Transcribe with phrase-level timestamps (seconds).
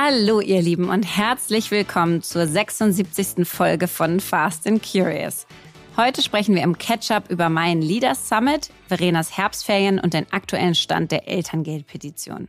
[0.00, 3.44] Hallo ihr Lieben und herzlich willkommen zur 76.
[3.44, 5.44] Folge von Fast and Curious.
[5.96, 11.10] Heute sprechen wir im Catch-up über meinen Leaders Summit, Verenas Herbstferien und den aktuellen Stand
[11.10, 12.46] der Elterngeldpetition.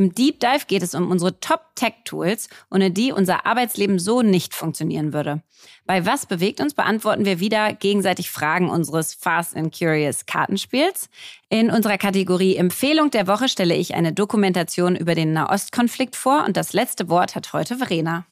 [0.00, 5.12] Im Deep Dive geht es um unsere Top-Tech-Tools, ohne die unser Arbeitsleben so nicht funktionieren
[5.12, 5.42] würde.
[5.84, 11.10] Bei Was bewegt uns beantworten wir wieder gegenseitig Fragen unseres Fast and Curious Kartenspiels.
[11.50, 16.56] In unserer Kategorie Empfehlung der Woche stelle ich eine Dokumentation über den Nahostkonflikt vor und
[16.56, 18.24] das letzte Wort hat heute Verena.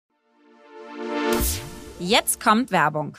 [2.00, 3.18] Jetzt kommt Werbung.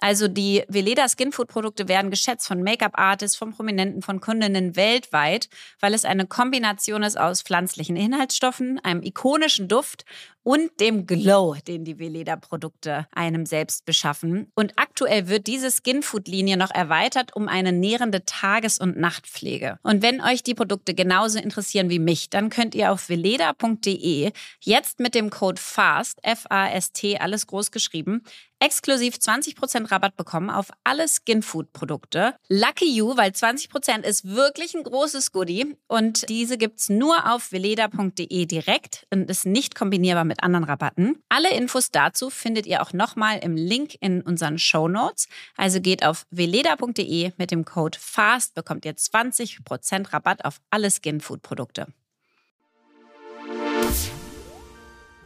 [0.00, 5.48] Also die Veleda Skinfood Produkte werden geschätzt von Make-up-Artists, von Prominenten, von Kundinnen weltweit,
[5.78, 10.04] weil es eine Kombination ist aus pflanzlichen Inhaltsstoffen, einem ikonischen Duft
[10.42, 14.50] und dem Glow, den die Veleda-Produkte einem selbst beschaffen.
[14.54, 19.78] Und aktuell wird diese Skinfood-Linie noch erweitert um eine nährende Tages- und Nachtpflege.
[19.82, 25.00] Und wenn euch die Produkte genauso interessieren wie mich, dann könnt ihr auf veleda.de jetzt
[25.00, 28.22] mit dem Code FAST, F-A-S-T, alles groß geschrieben,
[28.60, 32.34] exklusiv 20% Rabatt bekommen auf alle Skinfood-Produkte.
[32.48, 38.46] Lucky you, weil 20% ist wirklich ein großes Goodie und diese gibt's nur auf veleda.de
[38.46, 41.22] direkt und ist nicht kombinierbar mit anderen Rabatten.
[41.28, 45.26] Alle Infos dazu findet ihr auch nochmal im Link in unseren Show Notes.
[45.56, 51.86] Also geht auf veleda.de mit dem Code FAST bekommt ihr 20% Rabatt auf alle Skinfood-Produkte.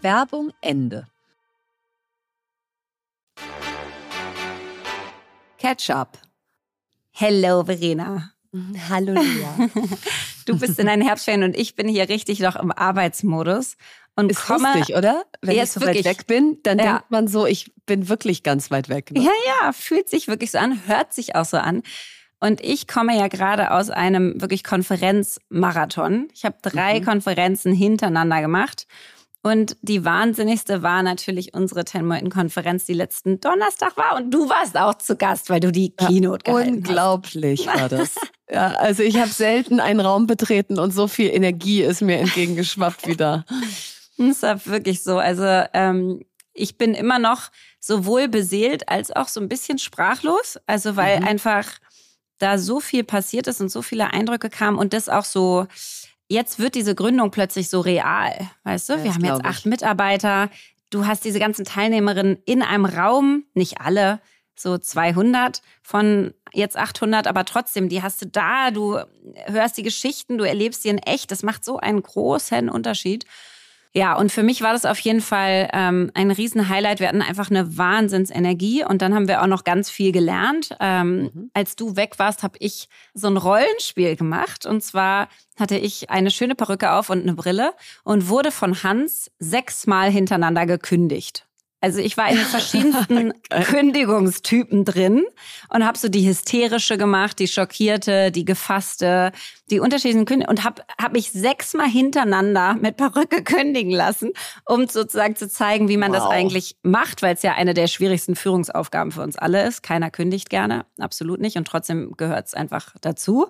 [0.00, 1.06] Werbung Ende.
[5.64, 6.18] Ketchup.
[7.10, 8.32] Hello, Verena.
[8.90, 9.70] Hallo, Lia.
[10.44, 13.78] Du bist in deinen Herbstferien und ich bin hier richtig noch im Arbeitsmodus.
[14.14, 15.24] Und ist komme, lustig, oder?
[15.40, 16.84] Wenn ich so wirklich, weit weg bin, dann Ja.
[16.84, 19.10] denkt man so, ich bin wirklich ganz weit weg.
[19.12, 19.22] Ne?
[19.22, 19.30] Ja,
[19.62, 21.82] ja, fühlt sich wirklich so an, hört sich auch so an.
[22.40, 26.28] Und ich komme ja gerade aus einem wirklich Konferenzmarathon.
[26.34, 27.04] Ich habe drei Mhm.
[27.06, 28.86] Konferenzen hintereinander gemacht.
[29.46, 34.16] Und die wahnsinnigste war natürlich unsere Ten Mountain Konferenz, die letzten Donnerstag war.
[34.16, 36.76] Und du warst auch zu Gast, weil du die Ja, Keynote gehalten hast.
[36.88, 38.14] Unglaublich war das.
[38.50, 43.06] Ja, also ich habe selten einen Raum betreten und so viel Energie ist mir entgegengeschwappt
[43.06, 43.44] wieder.
[44.16, 45.18] Das war wirklich so.
[45.18, 45.42] Also
[45.74, 47.50] ähm, ich bin immer noch
[47.80, 50.56] sowohl beseelt als auch so ein bisschen sprachlos.
[50.68, 51.26] Also weil Mhm.
[51.26, 51.66] einfach
[52.38, 55.66] da so viel passiert ist und so viele Eindrücke kamen und das auch so.
[56.28, 58.92] Jetzt wird diese Gründung plötzlich so real, weißt du?
[58.94, 59.46] Ja, Wir das haben jetzt glaub ich.
[59.46, 60.50] acht Mitarbeiter.
[60.90, 64.20] Du hast diese ganzen Teilnehmerinnen in einem Raum, nicht alle,
[64.56, 69.00] so 200 von jetzt 800, aber trotzdem, die hast du da, du
[69.46, 71.30] hörst die Geschichten, du erlebst die in echt.
[71.32, 73.24] Das macht so einen großen Unterschied.
[73.96, 76.98] Ja, und für mich war das auf jeden Fall ähm, ein Riesen-Highlight.
[76.98, 80.76] Wir hatten einfach eine Wahnsinnsenergie und dann haben wir auch noch ganz viel gelernt.
[80.80, 81.50] Ähm, Mhm.
[81.54, 85.28] Als du weg warst, habe ich so ein Rollenspiel gemacht und zwar
[85.58, 87.72] hatte ich eine schöne Perücke auf und eine Brille
[88.02, 91.46] und wurde von Hans sechsmal hintereinander gekündigt.
[91.84, 95.22] Also ich war in den verschiedensten Kündigungstypen drin
[95.68, 99.32] und habe so die hysterische gemacht, die schockierte, die gefasste,
[99.68, 104.30] die unterschiedlichen Kündigungen und habe hab mich sechsmal hintereinander mit Perücke kündigen lassen,
[104.64, 106.30] um sozusagen zu zeigen, wie man das Wow.
[106.30, 109.82] eigentlich macht, weil es ja eine der schwierigsten Führungsaufgaben für uns alle ist.
[109.82, 113.48] Keiner kündigt gerne, absolut nicht und trotzdem gehört es einfach dazu.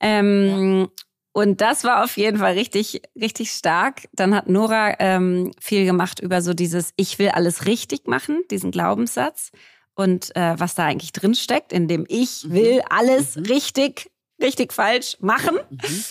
[0.00, 0.88] Ähm,
[1.38, 4.08] Und das war auf jeden Fall richtig, richtig stark.
[4.12, 8.72] Dann hat Nora ähm, viel gemacht über so dieses Ich will alles richtig machen, diesen
[8.72, 9.52] Glaubenssatz.
[9.94, 12.54] und äh, was da eigentlich drin steckt, in dem ich mhm.
[12.54, 13.44] will alles mhm.
[13.44, 14.10] richtig,
[14.42, 15.58] richtig falsch machen.
[15.70, 16.04] Mhm.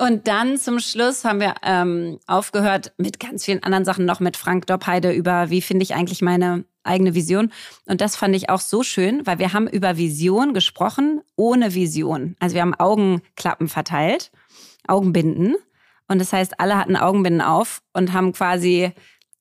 [0.00, 4.36] Und dann zum Schluss haben wir ähm, aufgehört mit ganz vielen anderen Sachen noch mit
[4.36, 7.52] Frank Doppheide über, wie finde ich eigentlich meine eigene Vision.
[7.86, 12.34] Und das fand ich auch so schön, weil wir haben über Vision gesprochen, ohne Vision.
[12.40, 14.32] Also wir haben Augenklappen verteilt,
[14.86, 15.56] Augenbinden.
[16.08, 18.92] Und das heißt, alle hatten Augenbinden auf und haben quasi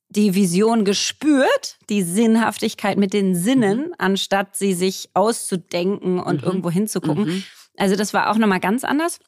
[0.09, 3.95] die Vision gespürt, die Sinnhaftigkeit mit den Sinnen, mhm.
[3.97, 6.47] anstatt sie sich auszudenken und mhm.
[6.47, 7.25] irgendwo hinzugucken.
[7.25, 7.43] Mhm.
[7.77, 9.19] Also das war auch nochmal ganz anders.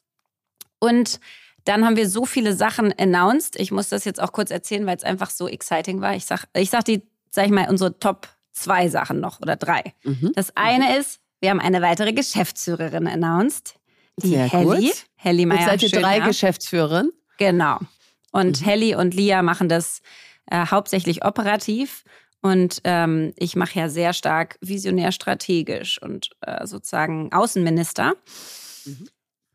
[0.78, 1.20] Und
[1.64, 3.58] dann haben wir so viele Sachen announced.
[3.58, 6.14] Ich muss das jetzt auch kurz erzählen, weil es einfach so exciting war.
[6.14, 9.94] Ich sag, ich sag die, sag ich mal, unsere Top zwei Sachen noch oder drei.
[10.04, 10.32] Mhm.
[10.34, 11.00] Das eine mhm.
[11.00, 13.76] ist, wir haben eine weitere Geschäftsführerin announced.
[14.22, 14.86] Die Sehr Helly.
[14.88, 15.06] Gut.
[15.16, 15.58] Helly Meyer.
[15.58, 17.12] Jetzt seid ihr drei Geschäftsführerinnen.
[17.38, 17.78] Genau.
[18.32, 18.64] Und mhm.
[18.64, 20.00] Helly und Lia machen das
[20.50, 22.04] äh, hauptsächlich operativ.
[22.42, 28.14] Und ähm, ich mache ja sehr stark visionär strategisch und äh, sozusagen Außenminister.
[28.84, 29.08] Mhm.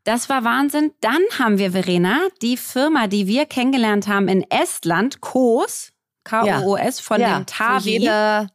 [0.04, 0.92] Das war Wahnsinn.
[1.00, 5.92] Dann haben wir, Verena, die Firma, die wir kennengelernt haben in Estland, KOS,
[6.24, 7.98] K-O-O-S, von ja, dem Tavi.
[7.98, 8.48] Jeder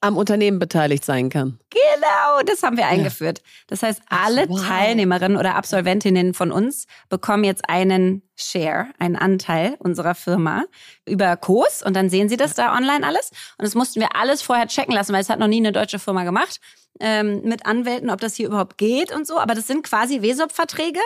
[0.00, 1.58] am Unternehmen beteiligt sein kann.
[1.70, 3.42] Genau, das haben wir eingeführt.
[3.66, 4.64] Das heißt, alle wow.
[4.64, 10.64] Teilnehmerinnen oder Absolventinnen von uns bekommen jetzt einen Share, einen Anteil unserer Firma
[11.04, 13.30] über Kurs und dann sehen sie das da online alles.
[13.58, 15.98] Und das mussten wir alles vorher checken lassen, weil es hat noch nie eine deutsche
[15.98, 16.60] Firma gemacht
[17.00, 19.38] ähm, mit Anwälten, ob das hier überhaupt geht und so.
[19.38, 21.00] Aber das sind quasi WESOP-Verträge,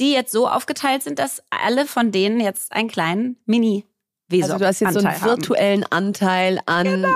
[0.00, 3.84] die jetzt so aufgeteilt sind, dass alle von denen jetzt einen kleinen Mini
[4.40, 6.06] also du hast jetzt so einen virtuellen haben.
[6.06, 7.08] Anteil an, genau.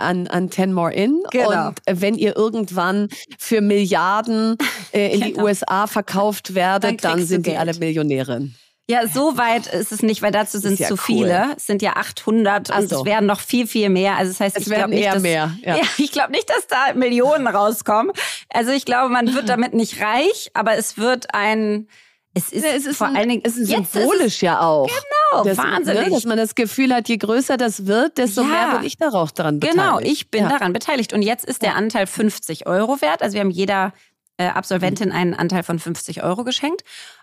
[0.00, 1.22] An, an Ten More In.
[1.30, 1.68] Genau.
[1.68, 3.08] Und wenn ihr irgendwann
[3.38, 4.56] für Milliarden
[4.92, 5.34] äh, in genau.
[5.34, 8.54] die USA verkauft werdet, dann, dann sind die alle Millionärin.
[8.90, 10.98] Ja, so weit ist es nicht, weil dazu sind es ja zu cool.
[10.98, 11.54] viele.
[11.56, 12.96] Es sind ja 800 also.
[12.96, 14.16] und es werden noch viel, viel mehr.
[14.16, 15.56] Also das heißt, es ich glaube nicht, dass, mehr.
[15.64, 15.76] Ja.
[15.76, 18.10] ja ich glaube nicht, dass da Millionen rauskommen.
[18.48, 21.86] Also ich glaube, man wird damit nicht reich, aber es wird ein
[22.32, 24.86] es ist, ja, es ist vor ein, allen Dingen es ist symbolisch es, ja auch.
[24.86, 26.06] Genau, das, wahnsinnig.
[26.06, 28.96] Ne, dass man das Gefühl hat, je größer das wird, desto ja, mehr bin ich
[28.98, 29.82] darauf daran beteiligt.
[29.82, 30.48] Genau, ich bin ja.
[30.48, 31.12] daran beteiligt.
[31.12, 33.22] Und jetzt ist der Anteil 50 Euro wert.
[33.22, 33.92] Also wir haben jeder
[34.36, 36.82] äh, Absolventin einen Anteil von 50 Euro geschenkt.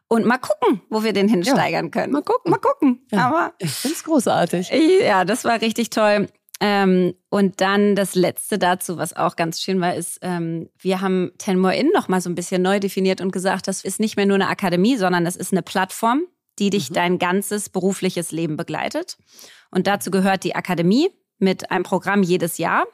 [0.09, 2.13] Und mal gucken, wo wir den hinsteigern können.
[2.13, 2.51] Mal gucken.
[2.51, 3.05] Mal gucken.
[3.11, 4.71] Aber ich finde es großartig.
[5.01, 6.27] Ja, das war richtig toll.
[6.59, 11.31] Ähm, und dann das Letzte dazu, was auch ganz schön war, ist, ähm, wir haben
[11.37, 14.17] Ten More In noch mal so ein bisschen neu definiert und gesagt, das ist nicht
[14.17, 16.23] mehr nur eine Akademie, sondern das ist eine Plattform,
[16.57, 16.95] die dich mhm.
[16.95, 19.17] dein ganzes berufliches Leben begleitet.
[19.69, 22.85] Und dazu gehört die Akademie mit einem Programm jedes Jahr.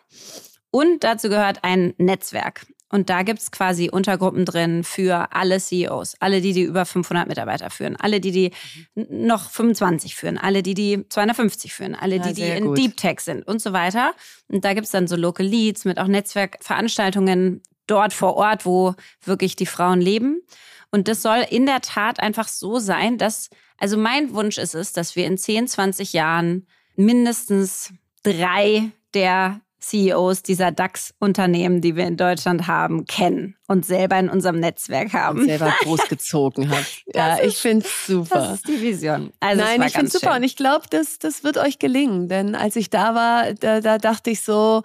[0.70, 2.66] Und dazu gehört ein Netzwerk.
[2.94, 7.28] Und da gibt es quasi Untergruppen drin für alle CEOs, alle, die die über 500
[7.28, 8.52] Mitarbeiter führen, alle, die die
[8.94, 12.78] noch 25 führen, alle, die die 250 führen, alle, die ja, die in gut.
[12.78, 14.14] Deep Tech sind und so weiter.
[14.48, 18.94] Und da gibt es dann so Local Leads mit auch Netzwerkveranstaltungen dort vor Ort, wo
[19.26, 20.44] wirklich die Frauen leben.
[20.92, 23.50] Und das soll in der Tat einfach so sein, dass,
[23.80, 27.92] also mein Wunsch ist es, dass wir in 10, 20 Jahren mindestens
[28.22, 34.60] drei der CEOs dieser DAX-Unternehmen, die wir in Deutschland haben, kennen und selber in unserem
[34.60, 35.42] Netzwerk haben.
[35.42, 36.86] Und selber großgezogen hat.
[37.14, 38.40] ja, ist, ich finde es super.
[38.40, 39.32] Das ist die Vision.
[39.42, 42.30] Also Nein, ich finde es super und ich glaube, das, das wird euch gelingen.
[42.30, 44.84] Denn als ich da war, da, da dachte ich so,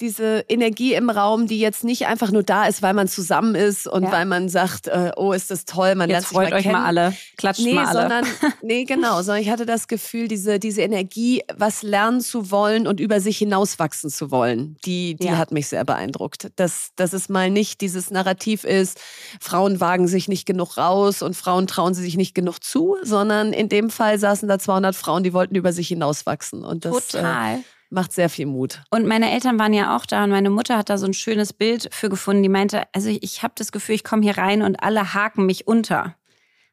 [0.00, 3.86] diese Energie im Raum, die jetzt nicht einfach nur da ist, weil man zusammen ist
[3.86, 4.12] und ja.
[4.12, 6.74] weil man sagt, äh, oh, ist das toll, man jetzt lernt sich freut euch kennen.
[6.74, 8.00] mal alle, klatscht nee, mal alle.
[8.00, 8.24] Sondern,
[8.62, 13.00] nee, genau, sondern ich hatte das Gefühl, diese, diese Energie, was lernen zu wollen und
[13.00, 15.36] über sich hinauswachsen zu wollen, die, die ja.
[15.36, 16.50] hat mich sehr beeindruckt.
[16.56, 19.00] Dass, dass es mal nicht dieses Narrativ ist,
[19.40, 23.52] Frauen wagen sich nicht genug raus und Frauen trauen sie sich nicht genug zu, sondern
[23.52, 26.64] in dem Fall saßen da 200 Frauen, die wollten über sich hinauswachsen.
[26.64, 27.54] Und das, äh, Total.
[27.56, 28.82] Äh, macht sehr viel Mut.
[28.90, 31.52] Und meine Eltern waren ja auch da und meine Mutter hat da so ein schönes
[31.52, 32.42] Bild für gefunden.
[32.42, 35.46] Die meinte, also ich, ich habe das Gefühl, ich komme hier rein und alle haken
[35.46, 36.14] mich unter.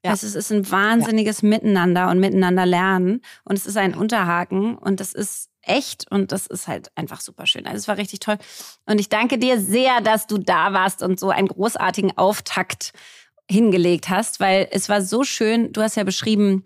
[0.03, 0.11] Ja.
[0.11, 1.49] Also es ist ein wahnsinniges ja.
[1.49, 6.45] Miteinander und miteinander lernen und es ist ein Unterhaken und das ist echt und das
[6.45, 7.65] ist halt einfach super schön.
[7.65, 8.37] Also es war richtig toll
[8.85, 12.91] und ich danke dir sehr, dass du da warst und so einen großartigen Auftakt
[13.49, 15.73] hingelegt hast, weil es war so schön.
[15.73, 16.65] Du hast ja beschrieben,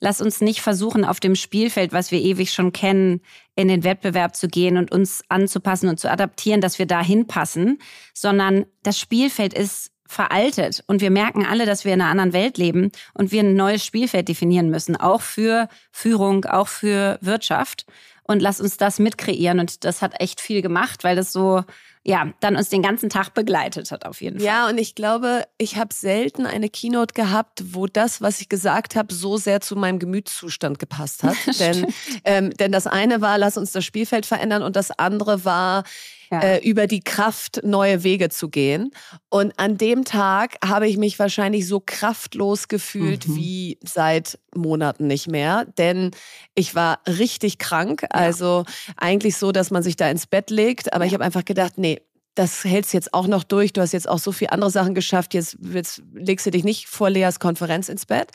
[0.00, 3.20] Lass uns nicht versuchen, auf dem Spielfeld, was wir ewig schon kennen,
[3.58, 7.80] in den Wettbewerb zu gehen und uns anzupassen und zu adaptieren, dass wir da hinpassen,
[8.14, 12.56] sondern das Spielfeld ist veraltet und wir merken alle, dass wir in einer anderen Welt
[12.56, 17.84] leben und wir ein neues Spielfeld definieren müssen, auch für Führung, auch für Wirtschaft.
[18.22, 19.58] Und lass uns das mitkreieren.
[19.58, 21.64] Und das hat echt viel gemacht, weil das so
[22.08, 24.46] ja, dann uns den ganzen Tag begleitet hat auf jeden Fall.
[24.46, 28.96] Ja, und ich glaube, ich habe selten eine Keynote gehabt, wo das, was ich gesagt
[28.96, 31.36] habe, so sehr zu meinem Gemütszustand gepasst hat.
[31.60, 31.86] denn,
[32.24, 35.84] ähm, denn das eine war, lass uns das Spielfeld verändern und das andere war,
[36.30, 36.40] ja.
[36.40, 38.90] äh, über die Kraft, neue Wege zu gehen.
[39.28, 43.36] Und an dem Tag habe ich mich wahrscheinlich so kraftlos gefühlt mhm.
[43.36, 46.10] wie seit Monaten nicht mehr, denn
[46.54, 48.04] ich war richtig krank.
[48.10, 48.64] Also
[48.96, 51.08] eigentlich so, dass man sich da ins Bett legt, aber ja.
[51.08, 52.00] ich habe einfach gedacht, nee,
[52.38, 53.72] das hältst jetzt auch noch durch.
[53.72, 55.34] Du hast jetzt auch so viele andere Sachen geschafft.
[55.34, 58.30] Jetzt, jetzt legst du dich nicht vor Leas Konferenz ins Bett.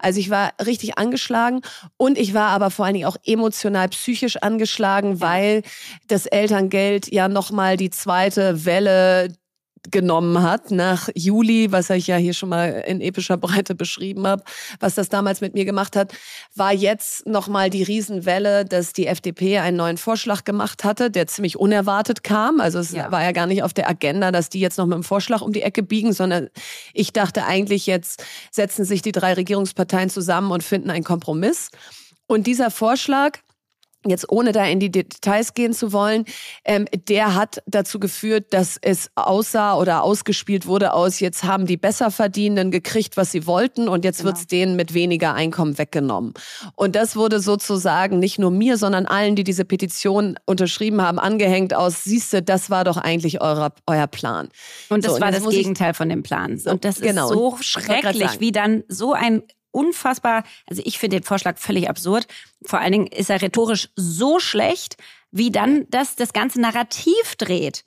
[0.00, 1.60] Also ich war richtig angeschlagen
[1.96, 5.62] und ich war aber vor allen Dingen auch emotional, psychisch angeschlagen, weil
[6.08, 9.32] das Elterngeld ja nochmal die zweite Welle
[9.90, 14.42] genommen hat nach Juli, was ich ja hier schon mal in epischer Breite beschrieben habe,
[14.80, 16.12] was das damals mit mir gemacht hat,
[16.54, 21.58] war jetzt nochmal die Riesenwelle, dass die FDP einen neuen Vorschlag gemacht hatte, der ziemlich
[21.58, 22.60] unerwartet kam.
[22.60, 23.10] Also es ja.
[23.10, 25.52] war ja gar nicht auf der Agenda, dass die jetzt noch mit dem Vorschlag um
[25.52, 26.48] die Ecke biegen, sondern
[26.92, 31.70] ich dachte eigentlich jetzt setzen sich die drei Regierungsparteien zusammen und finden einen Kompromiss.
[32.26, 33.38] Und dieser Vorschlag
[34.10, 36.24] jetzt ohne da in die Details gehen zu wollen,
[36.64, 41.76] ähm, der hat dazu geführt, dass es aussah oder ausgespielt wurde aus, jetzt haben die
[41.76, 44.28] Besserverdienenden gekriegt, was sie wollten und jetzt genau.
[44.28, 46.34] wird's denen mit weniger Einkommen weggenommen.
[46.76, 51.74] Und das wurde sozusagen nicht nur mir, sondern allen, die diese Petition unterschrieben haben, angehängt
[51.74, 54.48] aus, siehste, das war doch eigentlich euer, euer Plan.
[54.88, 56.60] Und das so, war und das Gegenteil von dem Plan.
[56.66, 57.28] Und das ist genau.
[57.28, 59.42] so schrecklich, wie dann so ein
[59.74, 62.26] unfassbar, also ich finde den Vorschlag völlig absurd.
[62.64, 64.96] Vor allen Dingen ist er rhetorisch so schlecht,
[65.30, 67.84] wie dann das das ganze Narrativ dreht.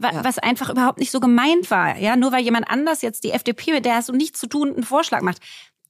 [0.00, 0.24] Ja.
[0.24, 1.96] Was einfach überhaupt nicht so gemeint war.
[1.98, 4.74] Ja, nur weil jemand anders jetzt die FDP, mit der hast du nichts zu tun,
[4.74, 5.40] einen Vorschlag macht.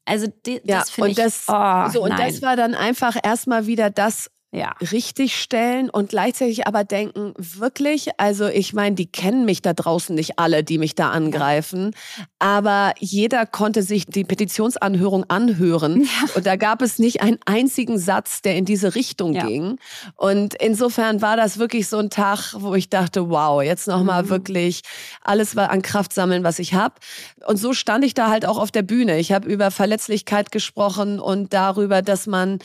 [0.04, 1.16] Also die, ja, das finde ich.
[1.16, 2.30] Das, oh, so, und nein.
[2.30, 4.74] das war dann einfach erstmal wieder das ja.
[4.80, 10.14] richtig stellen und gleichzeitig aber denken, wirklich, also ich meine, die kennen mich da draußen
[10.14, 11.94] nicht alle, die mich da angreifen,
[12.38, 16.34] aber jeder konnte sich die Petitionsanhörung anhören ja.
[16.34, 19.46] und da gab es nicht einen einzigen Satz, der in diese Richtung ja.
[19.46, 19.78] ging.
[20.16, 24.28] Und insofern war das wirklich so ein Tag, wo ich dachte, wow, jetzt nochmal mhm.
[24.30, 24.80] wirklich
[25.22, 26.94] alles an Kraft sammeln, was ich habe.
[27.46, 29.18] Und so stand ich da halt auch auf der Bühne.
[29.18, 32.58] Ich habe über Verletzlichkeit gesprochen und darüber, dass man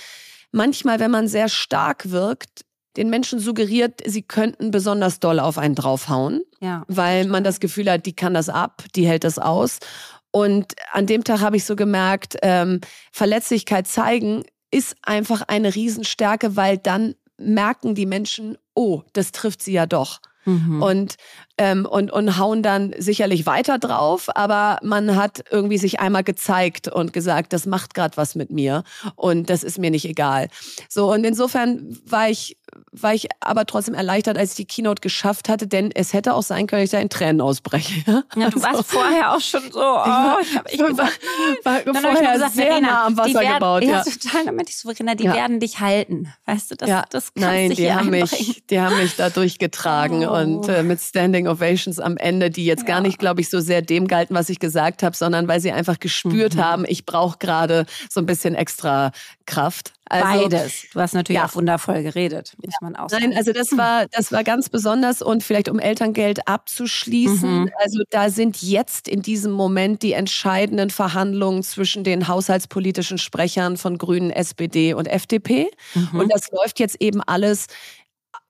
[0.51, 2.65] manchmal, wenn man sehr stark wirkt,
[2.98, 6.84] den Menschen suggeriert, sie könnten besonders doll auf einen draufhauen, ja.
[6.88, 9.79] weil man das Gefühl hat, die kann das ab, die hält das aus.
[10.31, 12.81] Und an dem Tag habe ich so gemerkt, ähm,
[13.12, 19.74] Verletzlichkeit zeigen ist einfach eine Riesenstärke, weil dann merken die Menschen, oh, das trifft sie
[19.74, 20.22] ja doch.
[20.46, 20.81] Mhm.
[20.81, 21.15] Und,
[21.62, 26.88] ähm, und, und hauen dann sicherlich weiter drauf, aber man hat irgendwie sich einmal gezeigt
[26.88, 28.84] und gesagt, das macht gerade was mit mir
[29.15, 30.48] und das ist mir nicht egal.
[30.89, 32.58] So, und insofern war ich
[32.91, 36.44] war ich aber trotzdem erleichtert, als ich die Keynote geschafft hatte, denn es hätte auch
[36.44, 37.91] sein können, dass ich da in Tränen ausbreche.
[38.36, 41.20] Ja, du also, warst vorher auch schon so, oh, ich habe ich war, gesagt,
[41.63, 43.84] war, war vorher gesagt, sehr Verena, nah am Wasser werden, gebaut.
[43.84, 45.34] Ja, total, damit ich so, Verena, die ja.
[45.34, 46.34] werden dich halten.
[46.46, 47.03] Weißt du, das, ja.
[47.10, 50.38] das Nein, die haben mich, die haben mich da durchgetragen oh.
[50.38, 53.81] und äh, mit Standing Ovations am Ende, die jetzt gar nicht, glaube ich, so sehr
[53.81, 56.63] dem galten, was ich gesagt habe, sondern weil sie einfach gespürt mhm.
[56.63, 59.12] haben, ich brauche gerade so ein bisschen extra
[59.46, 59.93] Kraft.
[60.12, 60.88] Also, Beides.
[60.93, 61.48] Du hast natürlich ja.
[61.48, 63.29] auch wundervoll geredet, muss man auch sagen.
[63.29, 67.62] Nein, also das war, das war ganz besonders und vielleicht um Elterngeld abzuschließen.
[67.62, 67.72] Mhm.
[67.77, 73.98] Also da sind jetzt in diesem Moment die entscheidenden Verhandlungen zwischen den haushaltspolitischen Sprechern von
[73.98, 75.72] Grünen, SPD und FDP.
[75.93, 76.20] Mhm.
[76.20, 77.67] Und das läuft jetzt eben alles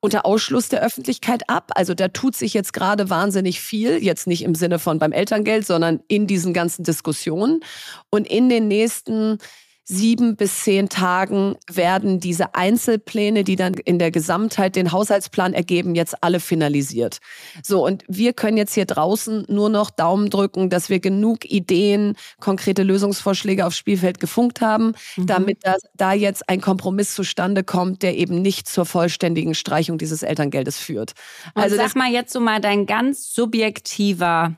[0.01, 1.71] unter Ausschluss der Öffentlichkeit ab.
[1.75, 5.65] Also da tut sich jetzt gerade wahnsinnig viel, jetzt nicht im Sinne von beim Elterngeld,
[5.65, 7.61] sondern in diesen ganzen Diskussionen.
[8.09, 9.37] Und in den nächsten
[9.83, 15.95] sieben bis zehn Tagen werden diese Einzelpläne, die dann in der Gesamtheit den Haushaltsplan ergeben,
[15.95, 17.19] jetzt alle finalisiert.
[17.63, 22.15] So, und wir können jetzt hier draußen nur noch Daumen drücken, dass wir genug Ideen,
[22.39, 25.25] konkrete Lösungsvorschläge aufs Spielfeld gefunkt haben, mhm.
[25.25, 30.23] damit da, da jetzt ein Kompromiss zustande kommt, der eben nicht zur vollständigen Streichung dieses
[30.23, 31.13] Elterngeldes führt.
[31.55, 34.57] Und also sag mal jetzt so mal dein ganz subjektiver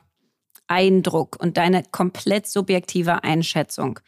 [0.66, 4.00] Eindruck und deine komplett subjektive Einschätzung.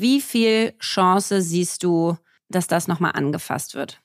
[0.00, 2.16] Wie viel Chance siehst du,
[2.48, 4.00] dass das nochmal angefasst wird?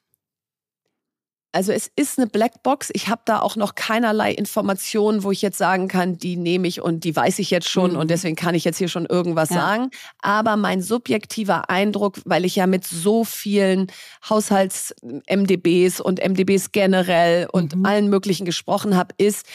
[1.54, 2.90] Also es ist eine Blackbox.
[2.92, 6.82] Ich habe da auch noch keinerlei Informationen, wo ich jetzt sagen kann, die nehme ich
[6.82, 7.98] und die weiß ich jetzt schon mhm.
[7.98, 9.56] und deswegen kann ich jetzt hier schon irgendwas ja.
[9.56, 9.90] sagen.
[10.22, 13.88] Aber mein subjektiver Eindruck, weil ich ja mit so vielen
[14.30, 17.86] Haushalts-MDBs und MDBs generell und mhm.
[17.86, 19.46] allen möglichen gesprochen habe, ist,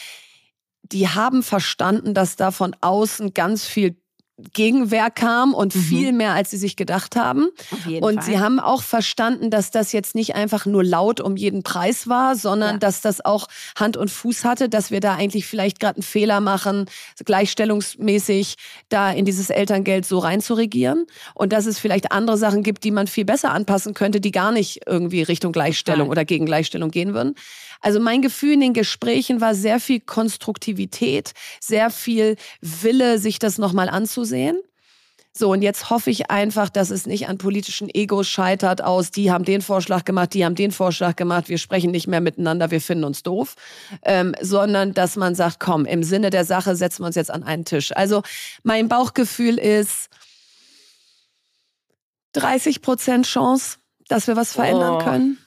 [0.80, 4.00] die haben verstanden, dass da von außen ganz viel
[4.52, 5.80] Gegenwehr kam und mhm.
[5.80, 7.48] viel mehr, als sie sich gedacht haben.
[8.00, 8.22] und Fall.
[8.22, 12.36] sie haben auch verstanden, dass das jetzt nicht einfach nur laut um jeden Preis war,
[12.36, 12.78] sondern ja.
[12.78, 16.40] dass das auch Hand und Fuß hatte, dass wir da eigentlich vielleicht gerade einen Fehler
[16.40, 16.86] machen,
[17.24, 18.56] gleichstellungsmäßig
[18.88, 23.06] da in dieses Elterngeld so reinzuregieren und dass es vielleicht andere Sachen gibt, die man
[23.06, 26.10] viel besser anpassen könnte, die gar nicht irgendwie Richtung Gleichstellung Nein.
[26.10, 27.34] oder gegen Gleichstellung gehen würden.
[27.80, 33.58] Also mein Gefühl in den Gesprächen war sehr viel Konstruktivität, sehr viel Wille, sich das
[33.58, 34.58] nochmal anzusehen.
[35.32, 39.30] So, und jetzt hoffe ich einfach, dass es nicht an politischen Egos scheitert aus, die
[39.30, 42.80] haben den Vorschlag gemacht, die haben den Vorschlag gemacht, wir sprechen nicht mehr miteinander, wir
[42.80, 43.54] finden uns doof,
[44.02, 47.44] ähm, sondern dass man sagt, komm, im Sinne der Sache setzen wir uns jetzt an
[47.44, 47.96] einen Tisch.
[47.96, 48.22] Also
[48.64, 50.08] mein Bauchgefühl ist
[52.32, 54.98] 30 Prozent Chance, dass wir was verändern oh.
[54.98, 55.38] können.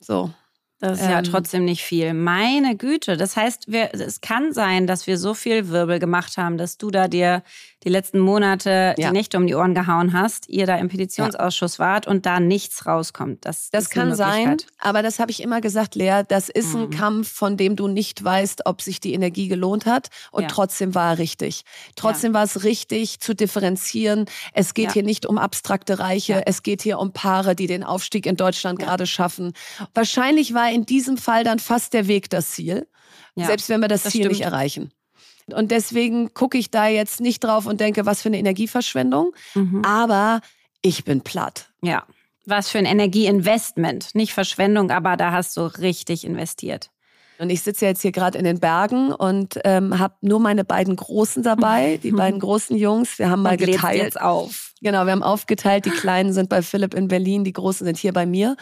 [0.00, 0.32] So.
[0.78, 2.12] Das ist ähm, ja trotzdem nicht viel.
[2.12, 3.16] Meine Güte.
[3.16, 6.90] Das heißt, wir, es kann sein, dass wir so viel Wirbel gemacht haben, dass du
[6.90, 7.42] da dir
[7.86, 9.08] die letzten Monate ja.
[9.08, 11.84] die Nächte um die Ohren gehauen hast, ihr da im Petitionsausschuss ja.
[11.84, 13.44] wart und da nichts rauskommt.
[13.44, 16.82] Das, das kann sein, aber das habe ich immer gesagt, Lea, das ist mhm.
[16.82, 20.48] ein Kampf, von dem du nicht weißt, ob sich die Energie gelohnt hat und ja.
[20.48, 21.62] trotzdem war er richtig.
[21.94, 24.24] Trotzdem war es richtig zu differenzieren.
[24.52, 28.26] Es geht hier nicht um abstrakte Reiche, es geht hier um Paare, die den Aufstieg
[28.26, 29.52] in Deutschland gerade schaffen.
[29.94, 32.86] Wahrscheinlich war in diesem Fall dann fast der Weg das Ziel,
[33.34, 34.32] selbst wenn wir das, das Ziel stimmt.
[34.32, 34.92] nicht erreichen.
[35.52, 39.32] Und deswegen gucke ich da jetzt nicht drauf und denke, was für eine Energieverschwendung.
[39.54, 39.82] Mhm.
[39.84, 40.40] Aber
[40.82, 41.68] ich bin platt.
[41.82, 42.04] Ja.
[42.46, 44.14] Was für ein Energieinvestment.
[44.14, 46.90] Nicht Verschwendung, aber da hast du richtig investiert.
[47.38, 50.96] Und ich sitze jetzt hier gerade in den Bergen und ähm, habe nur meine beiden
[50.96, 53.18] Großen dabei, die beiden großen Jungs.
[53.18, 54.02] Wir haben mal geteilt.
[54.02, 54.72] Jetzt auf.
[54.80, 55.84] Genau, wir haben aufgeteilt.
[55.84, 58.56] Die Kleinen sind bei Philipp in Berlin, die Großen sind hier bei mir.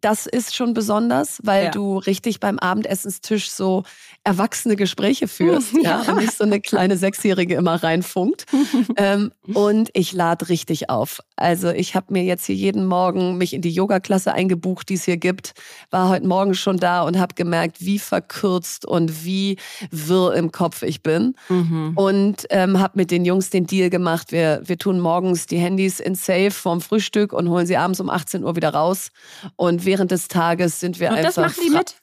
[0.00, 1.70] Das ist schon besonders, weil ja.
[1.70, 3.82] du richtig beim Abendessenstisch so
[4.22, 6.02] erwachsene Gespräche führst ja.
[6.02, 6.12] ja.
[6.12, 8.46] und nicht so eine kleine Sechsjährige immer reinfunkt.
[8.96, 11.20] ähm, und ich lade richtig auf.
[11.36, 15.04] Also ich habe mir jetzt hier jeden Morgen mich in die Yoga-Klasse eingebucht, die es
[15.04, 15.52] hier gibt,
[15.90, 19.56] war heute Morgen schon da und habe gemerkt, wie verkürzt und wie
[19.90, 21.34] wirr im Kopf ich bin.
[21.48, 21.92] Mhm.
[21.96, 26.00] Und ähm, habe mit den Jungs den Deal gemacht, wir, wir tun morgens die Handys
[26.00, 29.10] in Safe vorm Frühstück und holen sie abends um 18 Uhr wieder raus.
[29.56, 31.28] Und während des Tages sind wir und einfach...
[31.28, 31.94] Und das machen die mit?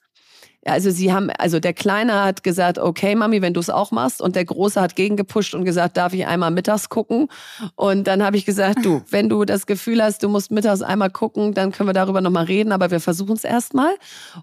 [0.67, 4.19] Also sie haben, also der Kleine hat gesagt, okay, Mami, wenn du es auch machst.
[4.19, 7.27] Und der Große hat gegengepusht und gesagt, darf ich einmal mittags gucken?
[7.75, 11.11] Und dann habe ich gesagt, du, wenn du das Gefühl hast, du musst mittags einmal
[11.11, 13.93] gucken, dann können wir darüber nochmal reden, aber wir versuchen es erstmal.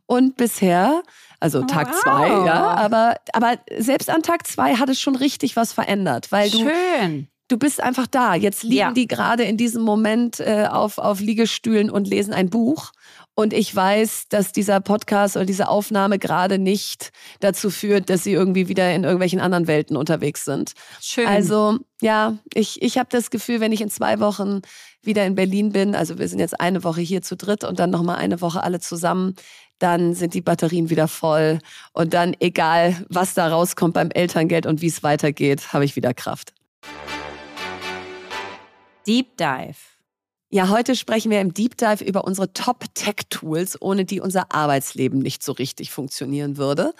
[0.07, 1.03] Und bisher,
[1.41, 2.01] also Tag wow.
[2.01, 6.51] zwei, ja, aber, aber selbst an Tag zwei hat es schon richtig was verändert, weil
[6.51, 6.59] du.
[6.59, 8.35] Schön du bist einfach da.
[8.35, 8.93] Jetzt liegen ja.
[8.93, 12.93] die gerade in diesem Moment äh, auf, auf Liegestühlen und lesen ein Buch.
[13.35, 18.33] Und ich weiß, dass dieser Podcast oder diese Aufnahme gerade nicht dazu führt, dass sie
[18.33, 20.73] irgendwie wieder in irgendwelchen anderen Welten unterwegs sind.
[21.01, 21.27] Schön.
[21.27, 24.61] Also ja, ich, ich habe das Gefühl, wenn ich in zwei Wochen
[25.03, 27.91] wieder in Berlin bin, also wir sind jetzt eine Woche hier zu dritt und dann
[27.91, 29.35] nochmal eine Woche alle zusammen,
[29.79, 31.59] dann sind die Batterien wieder voll.
[31.93, 36.13] Und dann, egal was da rauskommt beim Elterngeld und wie es weitergeht, habe ich wieder
[36.13, 36.53] Kraft.
[39.07, 39.92] Deep Dive.
[40.55, 45.43] Ja, heute sprechen wir im Deep Dive über unsere Top-Tech-Tools, ohne die unser Arbeitsleben nicht
[45.43, 46.93] so richtig funktionieren würde.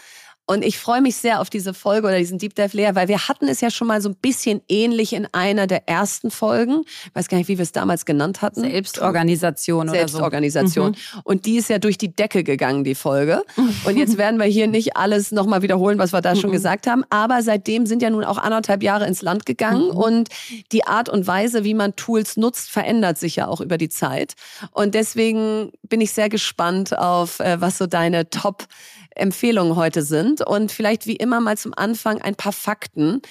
[0.45, 3.29] Und ich freue mich sehr auf diese Folge oder diesen Deep Dive Lehr, weil wir
[3.29, 6.83] hatten es ja schon mal so ein bisschen ähnlich in einer der ersten Folgen.
[7.07, 8.63] Ich weiß gar nicht, wie wir es damals genannt hatten.
[8.63, 10.95] Selbstorganisation oder Selbstorganisation.
[10.95, 11.17] So.
[11.17, 11.23] Mhm.
[11.25, 13.45] Und die ist ja durch die Decke gegangen, die Folge.
[13.85, 16.55] Und jetzt werden wir hier nicht alles nochmal wiederholen, was wir da schon mhm.
[16.55, 17.05] gesagt haben.
[17.09, 19.97] Aber seitdem sind ja nun auch anderthalb Jahre ins Land gegangen mhm.
[19.97, 20.29] und
[20.73, 24.35] die Art und Weise, wie man Tools nutzt, verändert sich ja auch über die Zeit.
[24.73, 28.67] Und deswegen bin ich sehr gespannt auf, äh, was so deine Top
[29.15, 30.47] Empfehlungen heute sind.
[30.47, 33.23] Und vielleicht wie immer mal zum Anfang ein paar Fakten.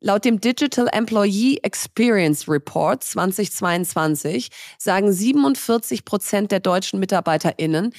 [0.00, 7.92] Laut dem Digital Employee Experience Report 2022 sagen 47 Prozent der deutschen MitarbeiterInnen,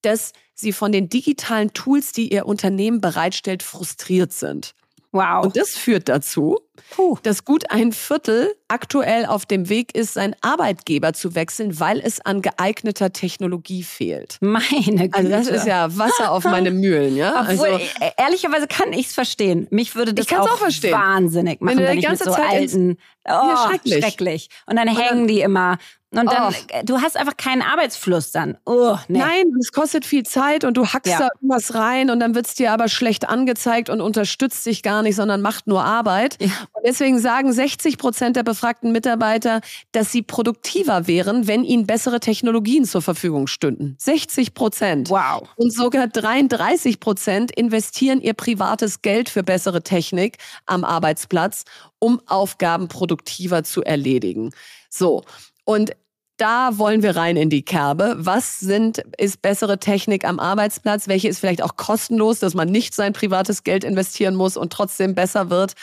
[0.00, 4.74] dass sie von den digitalen Tools, die ihr Unternehmen bereitstellt, frustriert sind.
[5.14, 5.44] Wow.
[5.44, 6.58] Und das führt dazu,
[6.90, 7.16] Puh.
[7.22, 12.20] dass gut ein Viertel aktuell auf dem Weg ist, seinen Arbeitgeber zu wechseln, weil es
[12.20, 14.38] an geeigneter Technologie fehlt.
[14.40, 15.14] Meine Güte.
[15.14, 17.46] Also das ist ja Wasser auf meine Mühlen, ja.
[17.48, 19.68] Obwohl, also, e-, ehrlicherweise kann ich es verstehen.
[19.70, 23.66] Mich würde das auch, auch wahnsinnig machen, wenn, wenn ich mit so alten, oh, ja,
[23.68, 24.04] schrecklich.
[24.04, 24.48] schrecklich.
[24.66, 25.78] Und dann hängen die immer
[26.18, 26.76] Und dann, oh.
[26.84, 28.56] du hast einfach keinen Arbeitsfluss dann.
[28.64, 29.18] Oh, nee.
[29.18, 31.18] Nein, es kostet viel Zeit und du hackst ja.
[31.18, 35.02] da irgendwas rein und dann wird es dir aber schlecht angezeigt und unterstützt dich gar
[35.02, 36.36] nicht, sondern macht nur Arbeit.
[36.40, 36.48] Ja.
[36.72, 39.60] Und deswegen sagen 60 Prozent der befragten Mitarbeiter,
[39.92, 43.96] dass sie produktiver wären, wenn ihnen bessere Technologien zur Verfügung stünden.
[43.98, 45.10] 60 Prozent.
[45.10, 45.48] Wow.
[45.56, 51.64] Und sogar 33 Prozent investieren ihr privates Geld für bessere Technik am Arbeitsplatz,
[51.98, 54.50] um Aufgaben produktiver zu erledigen.
[54.90, 55.22] So.
[55.64, 55.92] Und
[56.36, 58.16] da wollen wir rein in die Kerbe.
[58.18, 61.06] Was sind, ist bessere Technik am Arbeitsplatz?
[61.06, 65.14] Welche ist vielleicht auch kostenlos, dass man nicht sein privates Geld investieren muss und trotzdem
[65.14, 65.74] besser wird?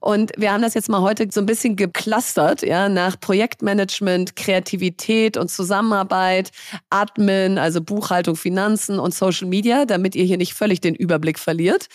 [0.00, 5.36] Und wir haben das jetzt mal heute so ein bisschen geclustert, ja, nach Projektmanagement, Kreativität
[5.36, 6.50] und Zusammenarbeit,
[6.90, 11.88] Admin, also Buchhaltung, Finanzen und Social Media, damit ihr hier nicht völlig den Überblick verliert.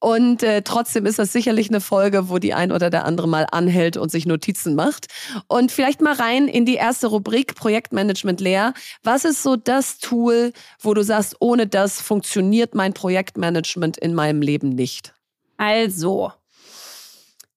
[0.00, 3.46] Und äh, trotzdem ist das sicherlich eine Folge, wo die ein oder der andere mal
[3.50, 5.06] anhält und sich Notizen macht.
[5.48, 8.74] Und vielleicht mal rein in die erste Rubrik Projektmanagement leer.
[9.02, 14.42] Was ist so das Tool, wo du sagst, ohne das funktioniert mein Projektmanagement in meinem
[14.42, 15.14] Leben nicht?
[15.56, 16.32] Also,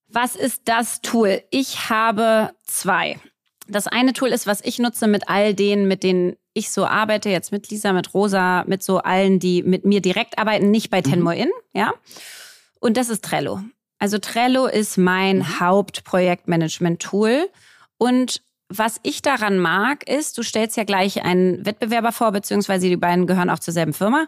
[0.08, 1.44] was ist das Tool?
[1.52, 3.20] Ich habe zwei.
[3.68, 7.30] Das eine Tool ist, was ich nutze mit all denen, mit denen ich so arbeite,
[7.30, 11.02] jetzt mit Lisa, mit Rosa, mit so allen, die mit mir direkt arbeiten, nicht bei
[11.02, 11.38] Tenmo mhm.
[11.38, 11.94] In, ja.
[12.80, 13.62] Und das ist Trello.
[14.00, 15.60] Also Trello ist mein mhm.
[15.60, 17.50] Hauptprojektmanagement-Tool.
[17.98, 22.98] Und was ich daran mag, ist, du stellst ja gleich einen Wettbewerber vor, beziehungsweise die
[22.98, 24.28] beiden gehören auch zur selben Firma.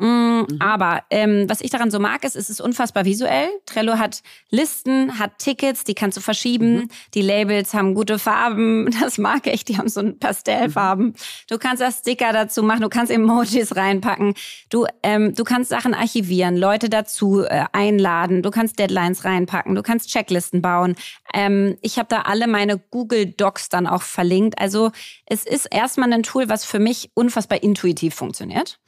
[0.00, 0.46] Mm, mhm.
[0.60, 3.48] Aber ähm, was ich daran so mag, ist, es ist unfassbar visuell.
[3.66, 6.74] Trello hat Listen, hat Tickets, die kannst du verschieben.
[6.74, 6.88] Mhm.
[7.14, 8.88] Die Labels haben gute Farben.
[9.00, 9.64] Das mag ich.
[9.64, 11.06] Die haben so ein Pastellfarben.
[11.06, 11.14] Mhm.
[11.48, 12.82] Du kannst da Sticker dazu machen.
[12.82, 14.34] Du kannst Emojis reinpacken.
[14.68, 18.42] Du, ähm, du kannst Sachen archivieren, Leute dazu äh, einladen.
[18.42, 19.74] Du kannst Deadlines reinpacken.
[19.74, 20.96] Du kannst Checklisten bauen.
[21.32, 24.58] Ähm, ich habe da alle meine Google Docs dann auch verlinkt.
[24.58, 24.92] Also
[25.26, 28.78] es ist erstmal ein Tool, was für mich unfassbar intuitiv funktioniert.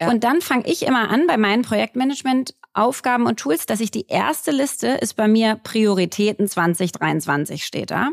[0.00, 0.10] Ja.
[0.10, 4.50] Und dann fange ich immer an bei meinen Projektmanagement-Aufgaben und Tools, dass ich die erste
[4.50, 8.10] Liste ist bei mir Prioritäten 2023 steht da.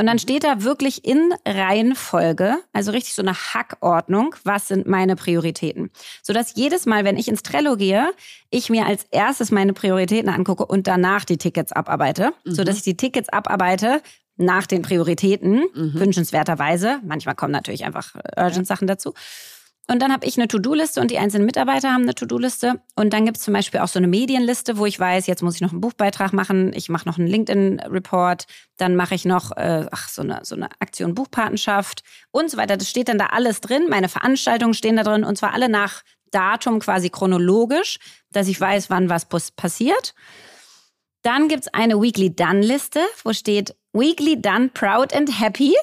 [0.00, 5.14] Und dann steht da wirklich in Reihenfolge, also richtig so eine Hackordnung, was sind meine
[5.14, 5.90] Prioritäten.
[6.22, 8.10] Sodass jedes Mal, wenn ich ins Trello gehe,
[8.48, 12.32] ich mir als erstes meine Prioritäten angucke und danach die Tickets abarbeite.
[12.44, 12.54] Mhm.
[12.54, 14.00] Sodass ich die Tickets abarbeite
[14.38, 15.92] nach den Prioritäten, mhm.
[15.92, 17.00] wünschenswerterweise.
[17.04, 19.12] Manchmal kommen natürlich einfach Urgent-Sachen dazu.
[19.90, 22.80] Und dann habe ich eine To-Do-Liste und die einzelnen Mitarbeiter haben eine To-Do-Liste.
[22.94, 25.56] Und dann gibt es zum Beispiel auch so eine Medienliste, wo ich weiß, jetzt muss
[25.56, 28.44] ich noch einen Buchbeitrag machen, ich mache noch einen LinkedIn-Report,
[28.76, 32.76] dann mache ich noch äh, ach, so, eine, so eine Aktion Buchpatenschaft und so weiter.
[32.76, 33.86] Das steht dann da alles drin.
[33.88, 37.98] Meine Veranstaltungen stehen da drin und zwar alle nach Datum quasi chronologisch,
[38.30, 39.26] dass ich weiß, wann was
[39.56, 40.14] passiert.
[41.22, 45.74] Dann gibt es eine Weekly Done-Liste, wo steht Weekly Done Proud and Happy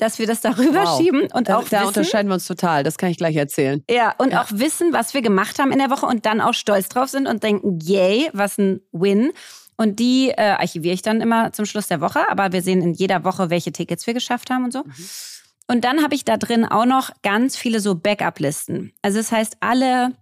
[0.00, 0.98] dass wir das darüber wow.
[0.98, 2.82] schieben und da, auch da wissen, unterscheiden wir uns total.
[2.82, 3.82] Das kann ich gleich erzählen.
[3.90, 4.42] Ja, und ja.
[4.42, 7.26] auch wissen, was wir gemacht haben in der Woche und dann auch stolz drauf sind
[7.26, 9.32] und denken, yay, was ein Win.
[9.76, 12.92] Und die äh, archiviere ich dann immer zum Schluss der Woche, aber wir sehen in
[12.92, 14.80] jeder Woche, welche Tickets wir geschafft haben und so.
[14.80, 14.94] Mhm.
[15.68, 18.92] Und dann habe ich da drin auch noch ganz viele so Backup-Listen.
[19.02, 20.16] Also das heißt, alle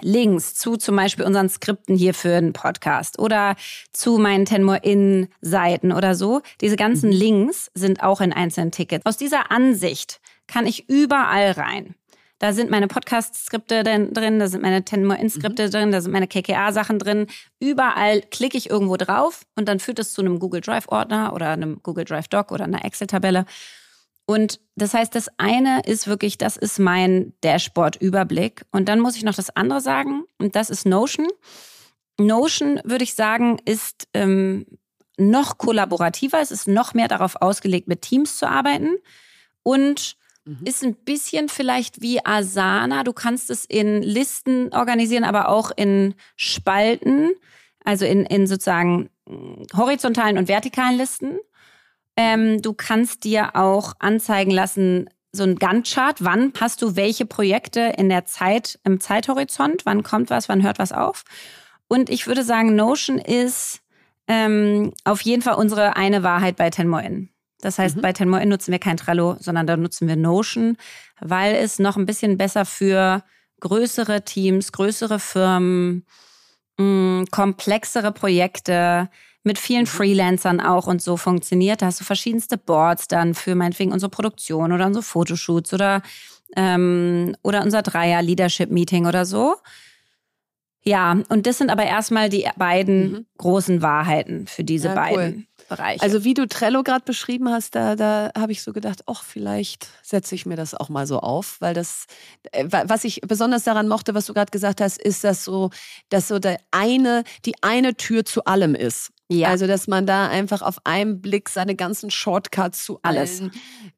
[0.00, 3.56] Links zu zum Beispiel unseren Skripten hier für einen Podcast oder
[3.92, 6.42] zu meinen Tenmore In Seiten oder so.
[6.60, 7.16] Diese ganzen mhm.
[7.16, 9.06] Links sind auch in einzelnen Tickets.
[9.06, 11.94] Aus dieser Ansicht kann ich überall rein.
[12.38, 15.70] Da sind meine Podcast-Skripte drin, da sind meine Tenmore In-Skripte mhm.
[15.70, 17.28] drin, da sind meine KKA-Sachen drin.
[17.60, 21.80] Überall klicke ich irgendwo drauf und dann führt es zu einem Google Drive-Ordner oder einem
[21.82, 23.46] Google Drive Doc oder einer Excel-Tabelle.
[24.26, 28.66] Und das heißt, das eine ist wirklich, das ist mein Dashboard-Überblick.
[28.72, 31.28] Und dann muss ich noch das andere sagen, und das ist Notion.
[32.18, 34.66] Notion, würde ich sagen, ist ähm,
[35.16, 36.40] noch kollaborativer.
[36.40, 38.96] Es ist noch mehr darauf ausgelegt, mit Teams zu arbeiten.
[39.62, 40.60] Und mhm.
[40.64, 43.04] ist ein bisschen vielleicht wie Asana.
[43.04, 47.30] Du kannst es in Listen organisieren, aber auch in Spalten,
[47.84, 49.08] also in, in sozusagen
[49.76, 51.38] horizontalen und vertikalen Listen.
[52.16, 57.92] Ähm, du kannst dir auch anzeigen lassen, so ein Gantt-Chart, wann hast du welche Projekte
[57.98, 61.24] in der Zeit, im Zeithorizont, wann kommt was, wann hört was auf.
[61.88, 63.80] Und ich würde sagen, Notion ist
[64.28, 67.28] ähm, auf jeden Fall unsere eine Wahrheit bei Tenmo In.
[67.60, 68.00] Das heißt, mhm.
[68.00, 70.76] bei Tenmo In nutzen wir kein Trello, sondern da nutzen wir Notion,
[71.20, 73.22] weil es noch ein bisschen besser für
[73.60, 76.04] größere Teams, größere Firmen,
[76.78, 79.08] mh, mm, komplexere Projekte,
[79.46, 79.86] mit vielen mhm.
[79.86, 81.80] Freelancern auch und so funktioniert.
[81.80, 86.02] Da hast du verschiedenste Boards dann für meinetwegen unsere Produktion oder unsere Fotoshoots oder,
[86.56, 89.54] ähm, oder unser Dreier-Leadership-Meeting oder so.
[90.82, 93.26] Ja, und das sind aber erstmal die beiden mhm.
[93.38, 95.34] großen Wahrheiten für diese ja, beiden.
[95.34, 95.46] Cool.
[95.68, 96.02] Bereiche.
[96.02, 99.88] Also wie du Trello gerade beschrieben hast, da, da habe ich so gedacht, ach, vielleicht
[100.02, 102.06] setze ich mir das auch mal so auf, weil das,
[102.52, 105.70] äh, was ich besonders daran mochte, was du gerade gesagt hast, ist, dass so,
[106.08, 109.10] dass so der eine, die eine Tür zu allem ist.
[109.28, 109.48] Ja.
[109.48, 113.42] Also, dass man da einfach auf einen Blick seine ganzen Shortcuts zu alles,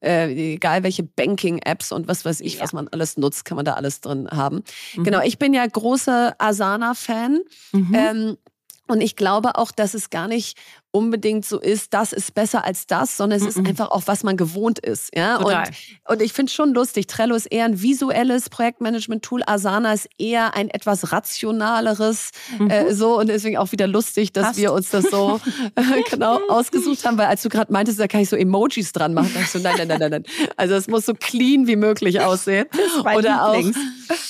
[0.02, 2.62] äh, egal welche Banking-Apps und was weiß ich, ja.
[2.62, 4.62] was man alles nutzt, kann man da alles drin haben.
[4.96, 5.04] Mhm.
[5.04, 7.40] Genau, ich bin ja großer Asana-Fan.
[7.72, 7.94] Mhm.
[7.94, 8.36] Ähm,
[8.88, 10.58] und ich glaube auch, dass es gar nicht
[10.90, 13.62] unbedingt so ist, das ist besser als das, sondern es mm -mm.
[13.62, 15.14] ist einfach auch, was man gewohnt ist.
[15.14, 15.36] Ja?
[15.36, 15.54] Und,
[16.08, 17.06] und ich finde es schon lustig.
[17.06, 19.42] Trello ist eher ein visuelles Projektmanagement-Tool.
[19.46, 22.30] Asana ist eher ein etwas rationaleres.
[22.58, 22.70] Mhm.
[22.70, 24.58] Äh, so und deswegen auch wieder lustig, dass Passt.
[24.58, 25.40] wir uns das so
[25.74, 29.12] äh, genau ausgesucht haben, weil als du gerade meintest, da kann ich so Emojis dran
[29.12, 30.24] machen, dachte ich so, nein, nein, nein, nein, nein.
[30.56, 32.66] Also es muss so clean wie möglich aussehen.
[33.16, 33.62] oder auch,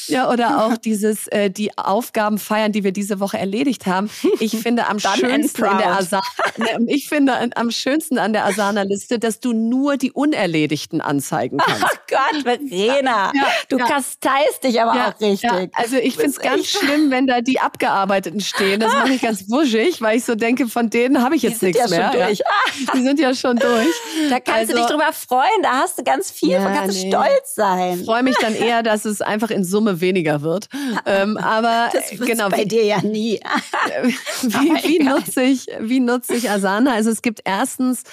[0.08, 4.10] ja, oder auch dieses, äh, die Aufgaben feiern, die wir diese Woche erledigt haben.
[4.40, 6.22] Ich finde am schönsten in der Asana
[6.58, 11.84] Ne, ich finde am schönsten an der Asana-Liste, dass du nur die Unerledigten anzeigen kannst.
[11.84, 13.86] Oh Gott, Verena, ja, du ja.
[13.86, 15.70] kasteist dich aber ja, auch richtig.
[15.74, 18.80] Also ich finde es ganz schlimm, wenn da die Abgearbeiteten stehen.
[18.80, 21.88] Das mache ich ganz wuschig, weil ich so denke, von denen habe ich jetzt nichts
[21.90, 22.10] mehr.
[22.10, 22.40] Durch.
[22.94, 23.86] Die sind ja schon durch.
[24.30, 27.10] Da kannst also, du dich drüber freuen, da hast du ganz viel, ja, kannst nee.
[27.10, 28.00] stolz sein.
[28.00, 30.68] Ich freue mich dann eher, dass es einfach in Summe weniger wird.
[31.06, 33.40] Ähm, aber das genau, bei dir ja nie.
[34.42, 36.92] wie, wie nutze ich, wie nutze ich Asana.
[36.92, 38.04] Also es gibt erstens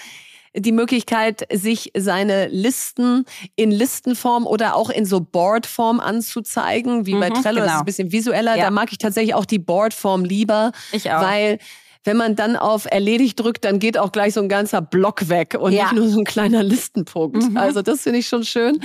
[0.57, 7.29] die Möglichkeit, sich seine Listen in Listenform oder auch in so Boardform anzuzeigen, wie bei
[7.29, 7.61] mhm, Trello.
[7.61, 7.65] Genau.
[7.65, 8.55] Das ist ein bisschen visueller.
[8.55, 8.65] Ja.
[8.65, 11.21] Da mag ich tatsächlich auch die Boardform lieber, ich auch.
[11.21, 11.59] weil
[12.05, 15.57] wenn man dann auf erledigt drückt, dann geht auch gleich so ein ganzer Block weg
[15.59, 15.85] und ja.
[15.85, 17.49] nicht nur so ein kleiner Listenpunkt.
[17.49, 17.57] Mhm.
[17.57, 18.79] Also das finde ich schon schön.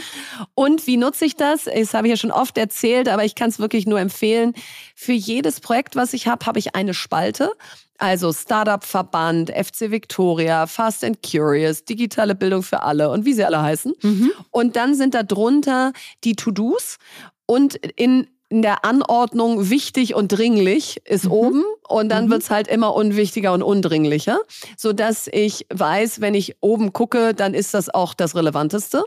[0.55, 1.65] Und wie nutze ich das?
[1.65, 4.55] Das habe ich ja schon oft erzählt, aber ich kann es wirklich nur empfehlen.
[4.97, 7.53] Für jedes Projekt, was ich habe, habe ich eine Spalte.
[7.99, 13.61] Also Startup-Verband, FC Victoria, Fast and Curious, digitale Bildung für alle und wie sie alle
[13.61, 13.93] heißen.
[14.01, 14.33] Mhm.
[14.51, 15.93] Und dann sind da drunter
[16.25, 16.97] die To-Dos
[17.45, 21.31] und in in der Anordnung wichtig und dringlich ist mhm.
[21.31, 22.33] oben und dann mhm.
[22.33, 24.41] wird's halt immer unwichtiger und undringlicher,
[24.77, 29.05] so dass ich weiß, wenn ich oben gucke, dann ist das auch das Relevanteste.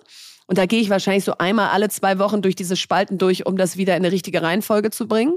[0.48, 3.58] Und da gehe ich wahrscheinlich so einmal alle zwei Wochen durch diese Spalten durch, um
[3.58, 5.36] das wieder in eine richtige Reihenfolge zu bringen.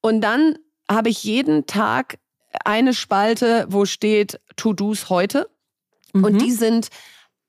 [0.00, 0.56] Und dann
[0.88, 2.18] habe ich jeden Tag
[2.64, 5.48] eine Spalte, wo steht To-Dos heute.
[6.12, 6.24] Mhm.
[6.24, 6.88] Und die sind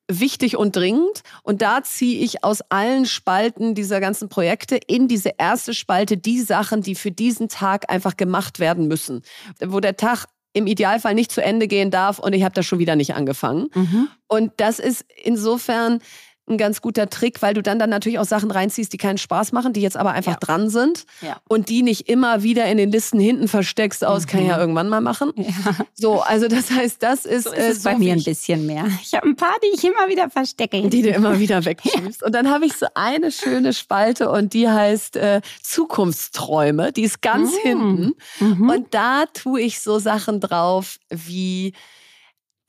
[0.10, 1.22] wichtig und dringend.
[1.44, 6.42] Und da ziehe ich aus allen Spalten dieser ganzen Projekte in diese erste Spalte die
[6.42, 9.22] Sachen, die für diesen Tag einfach gemacht werden müssen.
[9.66, 12.80] Wo der Tag im Idealfall nicht zu Ende gehen darf und ich habe da schon
[12.80, 13.68] wieder nicht angefangen.
[13.76, 14.08] Mhm.
[14.28, 16.00] Und das ist insofern
[16.50, 19.52] ein ganz guter Trick, weil du dann dann natürlich auch Sachen reinziehst, die keinen Spaß
[19.52, 20.40] machen, die jetzt aber einfach ja.
[20.40, 21.38] dran sind ja.
[21.48, 24.28] und die nicht immer wieder in den Listen hinten versteckst aus, mhm.
[24.28, 25.34] kann ich ja irgendwann mal machen.
[25.36, 25.48] Ja.
[25.94, 28.66] So, also das heißt, das ist, so ist äh, es so bei mir ein bisschen
[28.66, 28.86] mehr.
[29.02, 30.90] Ich habe ein paar, die ich immer wieder verstecke.
[30.90, 32.24] Die du immer wieder wegschiebst.
[32.24, 36.92] Und dann habe ich so eine schöne Spalte und die heißt äh, Zukunftsträume.
[36.92, 37.68] Die ist ganz mhm.
[37.68, 38.14] hinten.
[38.40, 38.70] Mhm.
[38.70, 41.74] Und da tue ich so Sachen drauf wie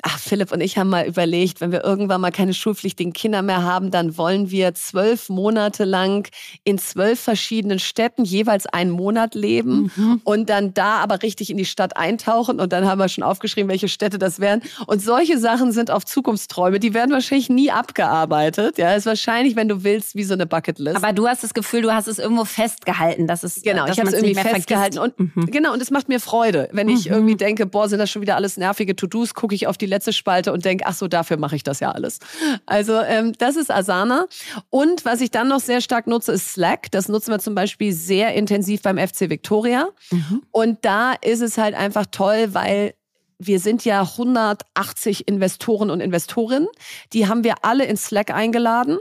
[0.02, 3.64] Ach, Philipp und ich haben mal überlegt, wenn wir irgendwann mal keine schulpflichtigen Kinder mehr
[3.64, 6.28] haben, dann wollen wir zwölf Monate lang
[6.62, 10.20] in zwölf verschiedenen Städten jeweils einen Monat leben mhm.
[10.22, 12.60] und dann da aber richtig in die Stadt eintauchen.
[12.60, 14.62] Und dann haben wir schon aufgeschrieben, welche Städte das wären.
[14.86, 16.78] Und solche Sachen sind auf Zukunftsträume.
[16.78, 18.78] Die werden wahrscheinlich nie abgearbeitet.
[18.78, 20.96] Ja, ist wahrscheinlich, wenn du willst, wie so eine Bucketlist.
[20.96, 24.00] Aber du hast das Gefühl, du hast es irgendwo festgehalten, dass es genau, dass ich
[24.00, 25.46] habe es irgendwie festgehalten und mhm.
[25.46, 27.14] genau und es macht mir Freude, wenn ich mhm.
[27.14, 30.12] irgendwie denke, boah, sind das schon wieder alles nervige To-Dos, gucke ich auf die letzte
[30.12, 32.18] Spalte und denke, ach so, dafür mache ich das ja alles.
[32.66, 34.26] Also ähm, das ist Asana.
[34.70, 36.90] Und was ich dann noch sehr stark nutze, ist Slack.
[36.90, 39.88] Das nutzen wir zum Beispiel sehr intensiv beim FC Victoria.
[40.10, 40.42] Mhm.
[40.50, 42.94] Und da ist es halt einfach toll, weil
[43.38, 46.68] wir sind ja 180 Investoren und Investorinnen.
[47.12, 48.98] Die haben wir alle in Slack eingeladen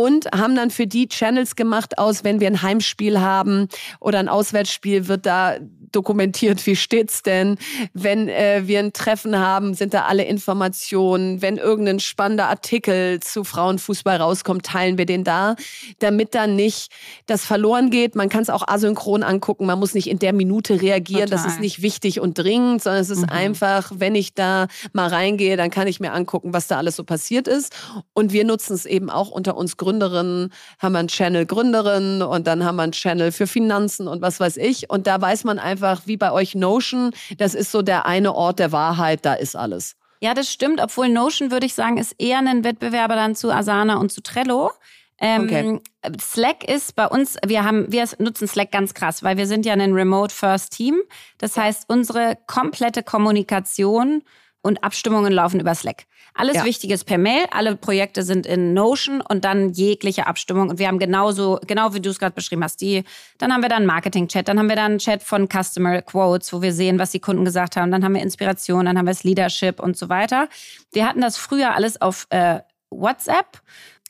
[0.00, 3.68] und haben dann für die Channels gemacht aus, wenn wir ein Heimspiel haben
[4.00, 5.58] oder ein Auswärtsspiel, wird da
[5.92, 7.58] dokumentiert, wie steht's denn?
[7.92, 11.42] Wenn äh, wir ein Treffen haben, sind da alle Informationen.
[11.42, 15.56] Wenn irgendein spannender Artikel zu Frauenfußball rauskommt, teilen wir den da,
[15.98, 16.92] damit dann nicht
[17.26, 18.14] das verloren geht.
[18.14, 19.66] Man kann es auch asynchron angucken.
[19.66, 21.28] Man muss nicht in der Minute reagieren.
[21.28, 21.44] Total.
[21.44, 23.30] Das ist nicht wichtig und dringend, sondern es ist mhm.
[23.30, 27.04] einfach, wenn ich da mal reingehe, dann kann ich mir angucken, was da alles so
[27.04, 27.74] passiert ist.
[28.14, 32.46] Und wir nutzen es eben auch unter uns Gründerinnen, haben wir einen Channel Gründerin und
[32.46, 34.88] dann haben wir einen Channel für Finanzen und was weiß ich.
[34.88, 38.34] Und da weiß man einfach, einfach wie bei euch Notion, das ist so der eine
[38.34, 39.96] Ort der Wahrheit, da ist alles.
[40.20, 43.96] Ja, das stimmt, obwohl Notion, würde ich sagen, ist eher ein Wettbewerber dann zu Asana
[43.96, 44.70] und zu Trello.
[45.18, 45.80] Ähm, okay.
[46.18, 49.74] Slack ist bei uns, wir haben, wir nutzen Slack ganz krass, weil wir sind ja
[49.74, 50.96] ein Remote First Team.
[51.38, 54.22] Das heißt, unsere komplette Kommunikation
[54.62, 56.04] und Abstimmungen laufen über Slack.
[56.34, 56.64] Alles Ja.
[56.64, 60.68] Wichtige ist per Mail, alle Projekte sind in Notion und dann jegliche Abstimmung.
[60.70, 63.04] Und wir haben genauso, genau wie du es gerade beschrieben hast, die,
[63.38, 66.62] dann haben wir dann Marketing-Chat, dann haben wir dann einen Chat von Customer Quotes, wo
[66.62, 69.24] wir sehen, was die Kunden gesagt haben, dann haben wir Inspiration, dann haben wir das
[69.24, 70.48] Leadership und so weiter.
[70.92, 73.60] Wir hatten das früher alles auf äh, WhatsApp.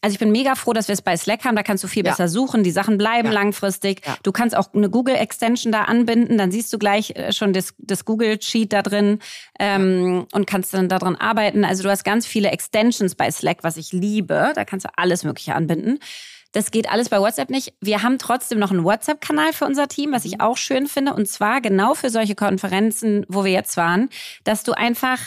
[0.03, 1.57] Also ich bin mega froh, dass wir es bei Slack haben.
[1.57, 2.13] Da kannst du viel Ja.
[2.13, 2.63] besser suchen.
[2.63, 3.35] Die Sachen bleiben Ja.
[3.35, 4.01] langfristig.
[4.07, 4.17] Ja.
[4.23, 6.39] Du kannst auch eine Google-Extension da anbinden.
[6.39, 9.19] Dann siehst du gleich äh, schon das, das Google-Sheet da drin
[9.59, 11.65] ähm, und kannst dann daran arbeiten.
[11.65, 14.53] Also du hast ganz viele Extensions bei Slack, was ich liebe.
[14.55, 15.99] Da kannst du alles Mögliche anbinden.
[16.53, 17.75] Das geht alles bei WhatsApp nicht.
[17.81, 21.15] Wir haben trotzdem noch einen WhatsApp-Kanal für unser Team, was ich auch schön finde.
[21.15, 24.09] Und zwar genau für solche Konferenzen, wo wir jetzt waren,
[24.43, 25.19] dass du einfach,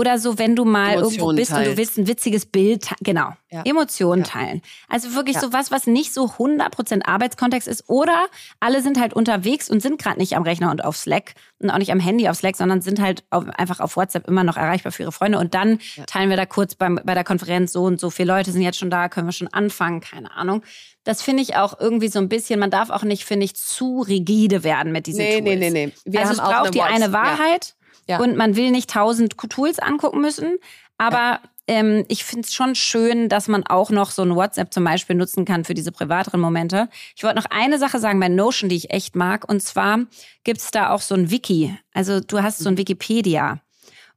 [0.00, 1.76] oder so, wenn du mal irgendwo Emotionen bist und du teilst.
[1.78, 3.62] willst ein witziges Bild, genau, Ja.
[3.64, 4.28] Emotionen Ja.
[4.28, 4.62] teilen.
[4.88, 5.42] Also wirklich Ja.
[5.42, 7.88] so was, was nicht so 100% Arbeitskontext ist.
[7.88, 8.26] Oder
[8.60, 11.78] alle sind halt unterwegs und sind gerade nicht am Rechner und auf Slack und auch
[11.78, 14.92] nicht am Handy auf Slack, sondern sind halt auf, einfach auf WhatsApp immer noch erreichbar
[14.92, 15.38] für ihre Freunde.
[15.38, 18.50] Und dann teilen wir da kurz beim, bei der Konferenz so und so viele Leute
[18.52, 20.62] sind jetzt schon da, können wir schon anfangen, keine Ahnung.
[21.04, 24.00] Das finde ich auch irgendwie so ein bisschen, man darf auch nicht, finde ich, zu
[24.02, 25.44] rigide werden mit diesen Nee, Tools.
[25.44, 25.92] nee, nee, nee.
[26.04, 27.12] Wir also es haben auch braucht die eine.
[27.12, 27.74] Wahrheit
[28.10, 28.18] Ja.
[28.20, 30.58] und man will nicht tausend Tools angucken müssen,
[30.98, 34.82] aber ähm, ich finde es schon schön, dass man auch noch so ein WhatsApp zum
[34.82, 36.88] Beispiel nutzen kann für diese privateren Momente.
[37.14, 40.00] Ich wollte noch eine Sache sagen bei Notion, die ich echt mag, und zwar
[40.42, 41.78] gibt's da auch so ein Wiki.
[41.94, 43.60] Also du hast so ein Wikipedia.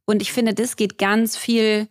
[0.06, 1.88] Und ich finde, das geht ganz viel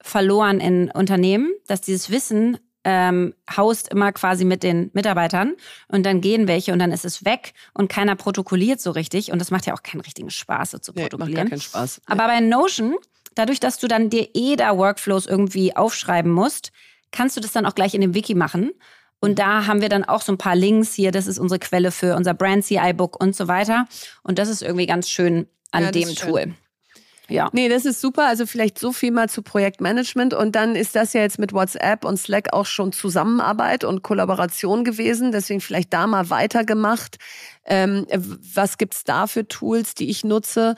[0.00, 5.54] verloren in Unternehmen, dass dieses Wissen ähm, haust immer quasi mit den Mitarbeitern
[5.88, 9.38] und dann gehen welche und dann ist es weg und keiner protokolliert so richtig und
[9.38, 11.48] das macht ja auch keinen richtigen Spaß, so zu Nee, macht gar protokollieren.
[11.50, 12.00] keinen Spaß.
[12.06, 12.96] Aber bei Notion,
[13.34, 16.72] dadurch, dass du dann dir eh da Workflows irgendwie aufschreiben musst,
[17.12, 18.72] kannst du das dann auch gleich in dem Wiki machen.
[19.20, 21.12] Und da haben wir dann auch so ein paar Links hier.
[21.12, 23.86] Das ist unsere Quelle für unser Brand CI Book und so weiter.
[24.24, 26.12] Und das ist irgendwie ganz schön an Ja, dem.
[26.16, 26.54] Tool.
[27.28, 27.48] Ja.
[27.52, 28.26] Nee, das ist super.
[28.26, 30.34] Also vielleicht so viel mal zu Projektmanagement.
[30.34, 34.84] Und dann ist das ja jetzt mit WhatsApp und Slack auch schon Zusammenarbeit und Kollaboration
[34.84, 35.32] gewesen.
[35.32, 37.16] Deswegen vielleicht da mal weitergemacht.
[37.64, 38.06] Ähm,
[38.54, 40.74] was gibt's da für Tools, die ich nutze?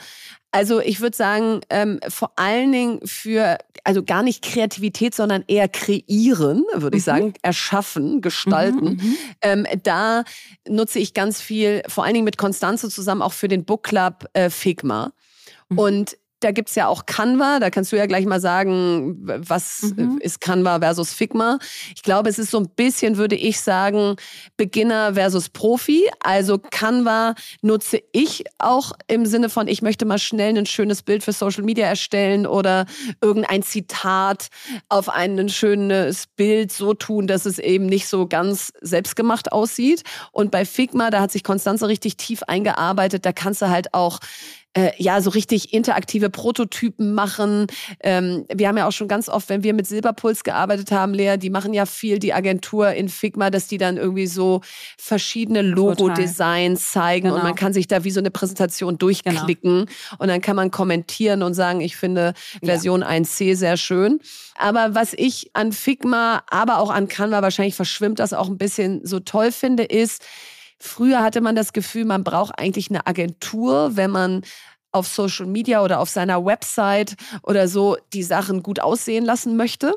[0.52, 5.68] Also ich würde sagen, ähm, vor allen Dingen für, also gar nicht Kreativität, sondern eher
[5.68, 7.06] kreieren, würde ich Mhm.
[7.06, 8.84] sagen, erschaffen, gestalten.
[9.02, 10.22] Mhm, Ähm, da
[10.68, 14.26] nutze ich ganz viel, vor allen Dingen mit Konstanze zusammen, auch für den Book Club
[14.34, 15.12] äh, Figma.
[15.70, 15.78] Mhm.
[15.78, 20.18] Und da gibt's ja auch Canva, da kannst du ja gleich mal sagen, was Mhm.
[20.20, 21.58] ist Canva versus Figma.
[21.96, 24.16] Ich glaube, es ist so ein bisschen, würde ich sagen,
[24.56, 26.04] Beginner versus Profi.
[26.20, 31.22] Also Canva nutze ich auch im Sinne von, ich möchte mal schnell ein schönes Bild
[31.24, 32.86] für Social Media erstellen oder
[33.22, 34.48] irgendein Zitat
[34.88, 40.02] auf ein schönes Bild so tun, dass es eben nicht so ganz selbstgemacht aussieht.
[40.32, 44.18] Und bei Figma, da hat sich Konstanze richtig tief eingearbeitet, da kannst du halt auch
[44.74, 47.66] äh, ja, so richtig interaktive Prototypen machen.
[48.00, 51.36] Ähm, wir haben ja auch schon ganz oft, wenn wir mit Silberpuls gearbeitet haben, Lea,
[51.38, 54.60] die machen ja viel, die Agentur in Figma, dass die dann irgendwie so
[54.98, 57.44] verschiedene Logo-Designs zeigen und Genau.
[57.44, 59.86] man kann sich da wie so eine Präsentation durchklicken
[60.18, 64.20] und dann kann man kommentieren und sagen, ich finde Version 1c sehr schön.
[64.56, 69.04] Aber was ich an Figma, aber auch an Canva, wahrscheinlich verschwimmt das auch ein bisschen
[69.04, 70.22] so toll finde, ist,
[70.84, 74.42] Früher hatte man das Gefühl, man braucht eigentlich eine Agentur, wenn man
[74.92, 79.94] auf Social Media oder auf seiner Website oder so die Sachen gut aussehen lassen möchte.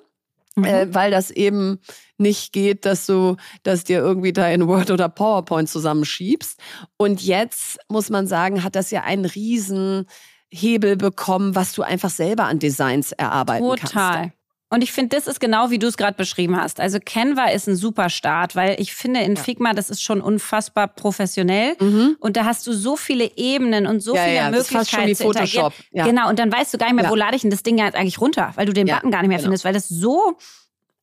[0.55, 0.63] Mhm.
[0.63, 1.79] Äh, weil das eben
[2.17, 6.57] nicht geht, dass du das dir irgendwie da in Word oder PowerPoint zusammenschiebst.
[6.95, 10.07] Und jetzt muss man sagen, hat das ja einen riesen
[10.49, 13.93] Hebel bekommen, was du einfach selber an Designs erarbeiten kannst.
[13.93, 14.31] Total.
[14.69, 16.81] Und ich finde, das ist genau wie du es gerade beschrieben hast.
[16.81, 20.89] Also Canva ist ein super Start, weil ich finde, in Figma, das ist schon unfassbar
[20.89, 21.75] professionell.
[21.79, 22.17] Mhm.
[22.19, 24.77] Und da hast du so viele Ebenen und so Ja, viele ja, das ist schon
[24.79, 25.15] Möglichkeiten wie.
[25.15, 25.73] Photoshop.
[25.91, 26.05] Ja.
[26.05, 27.11] Genau, und dann weißt du gar nicht mehr, Ja.
[27.11, 29.21] wo lade ich denn das Ding jetzt eigentlich runter, weil du den Ja, Button gar
[29.21, 29.47] nicht mehr genau.
[29.47, 30.37] findest, weil das so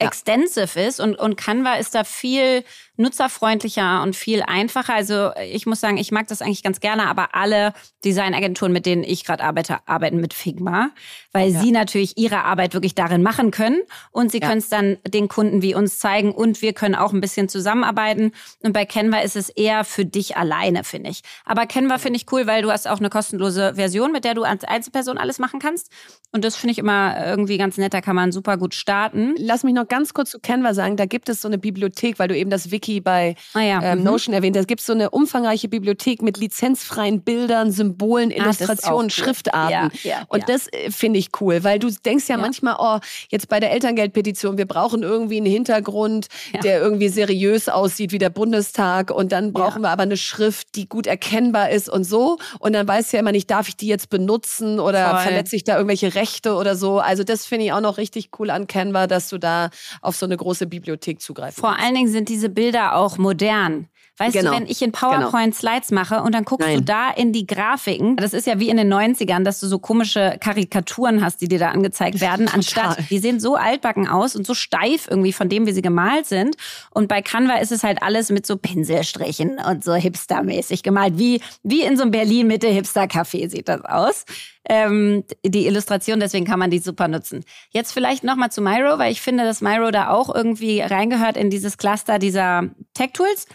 [0.00, 0.08] Ja.
[0.08, 2.64] extensive ist und, und Canva ist da viel
[2.96, 4.94] nutzerfreundlicher und viel einfacher.
[4.94, 7.72] Also ich muss sagen, ich mag das eigentlich ganz gerne, aber alle
[8.04, 10.90] Designagenturen, mit denen ich gerade arbeite, arbeiten mit Figma,
[11.32, 11.60] weil Ja.
[11.60, 13.80] sie natürlich ihre Arbeit wirklich darin machen können
[14.10, 14.48] und sie Ja.
[14.48, 18.32] können es dann den Kunden wie uns zeigen und wir können auch ein bisschen zusammenarbeiten.
[18.62, 21.22] Und bei Canva ist es eher für dich alleine, finde ich.
[21.44, 24.42] Aber Canva finde ich cool, weil du hast auch eine kostenlose Version, mit der du
[24.42, 25.90] als Einzelperson alles machen kannst.
[26.32, 29.34] Und das finde ich immer irgendwie ganz nett, da kann man super gut starten.
[29.38, 32.28] Lass mich noch ganz kurz zu Canva sagen, da gibt es so eine Bibliothek, weil
[32.28, 34.04] du eben das Wiki Vicky bei Ah ja, ähm, mhm.
[34.04, 34.56] Notion erwähnt.
[34.56, 39.10] Da gibt es so eine umfangreiche Bibliothek mit lizenzfreien Bildern, Symbolen, Ah, Illustrationen, cool.
[39.10, 39.90] Schriftarten.
[40.02, 42.98] Ja, ja, Und das äh, finde ich cool, weil du denkst ja, manchmal, oh,
[43.30, 46.26] jetzt bei der Elterngeldpetition, wir brauchen irgendwie einen Hintergrund,
[46.62, 50.88] der irgendwie seriös aussieht wie der Bundestag und dann brauchen wir aber eine Schrift, die
[50.88, 52.38] gut erkennbar ist und so.
[52.58, 55.20] Und dann weißt du ja immer nicht, darf ich die jetzt benutzen oder Voll.
[55.20, 56.98] verletze ich da irgendwelche Rechte oder so.
[56.98, 59.70] Also das finde ich auch noch richtig cool an Canva, dass du da
[60.02, 63.88] auf so eine große Bibliothek zugreifen Vor allen Dingen sind diese Bilder auch modern.
[64.16, 64.52] Weißt Genau.
[64.52, 66.84] du, wenn ich in PowerPoint Slides mache und dann guckst du Nein.
[66.84, 70.36] da in die Grafiken, das ist ja wie in den 90ern, dass du so komische
[70.40, 74.54] Karikaturen hast, die dir da angezeigt werden, anstatt, die sehen so altbacken aus und so
[74.54, 76.56] steif irgendwie von dem, wie sie gemalt sind.
[76.90, 81.40] Und bei Canva ist es halt alles mit so Pinselstrichen und so hipstermäßig gemalt, wie,
[81.64, 84.24] wie in so einem Berlin-Mitte-Hipster-Café sieht das aus.
[84.66, 87.44] Ähm, die Illustration, deswegen kann man die super nutzen.
[87.70, 91.50] Jetzt vielleicht nochmal zu Miro, weil ich finde, dass Miro da auch irgendwie reingehört in
[91.50, 92.62] dieses Cluster dieser
[92.94, 93.46] Tech-Tools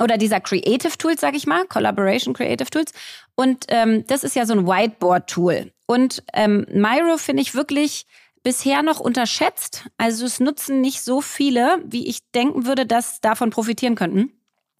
[0.00, 2.92] oder dieser Creative Tools, sag ich mal, Collaboration Creative Tools.
[3.34, 5.72] Und ähm, das ist ja so ein Whiteboard-Tool.
[5.86, 8.06] Und ähm, Miro finde ich wirklich
[8.42, 9.86] bisher noch unterschätzt.
[9.98, 14.32] Also es nutzen nicht so viele, wie ich denken würde, dass davon profitieren könnten.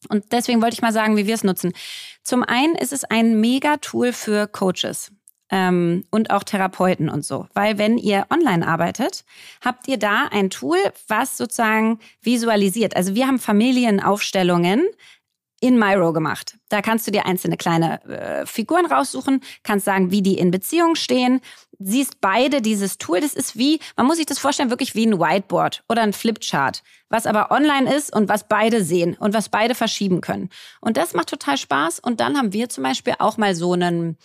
[0.08, 1.74] Und deswegen wollte ich mal sagen, wie wir es nutzen.
[2.22, 5.12] Zum einen ist es ein Mega-Tool für Coaches
[5.50, 7.46] ähm, und auch Therapeuten und so.
[7.54, 9.24] Weil wenn ihr online arbeitet,
[9.64, 10.78] habt ihr da ein Tool,
[11.08, 12.96] was sozusagen visualisiert.
[12.96, 14.84] Also wir haben Familienaufstellungen
[15.60, 16.56] in Miro gemacht.
[16.70, 20.94] Da kannst du dir einzelne kleine äh, Figuren raussuchen, kannst sagen, wie die in Beziehung
[20.94, 21.40] stehen,
[21.78, 23.20] siehst beide dieses Tool.
[23.20, 26.82] Das ist wie, man muss sich das vorstellen, wirklich wie ein Whiteboard oder ein Flipchart,
[27.10, 30.48] was aber online ist und was beide sehen und was beide verschieben können.
[30.80, 32.00] Und das macht total Spaß.
[32.00, 34.16] Und dann haben wir zum Beispiel auch mal so einen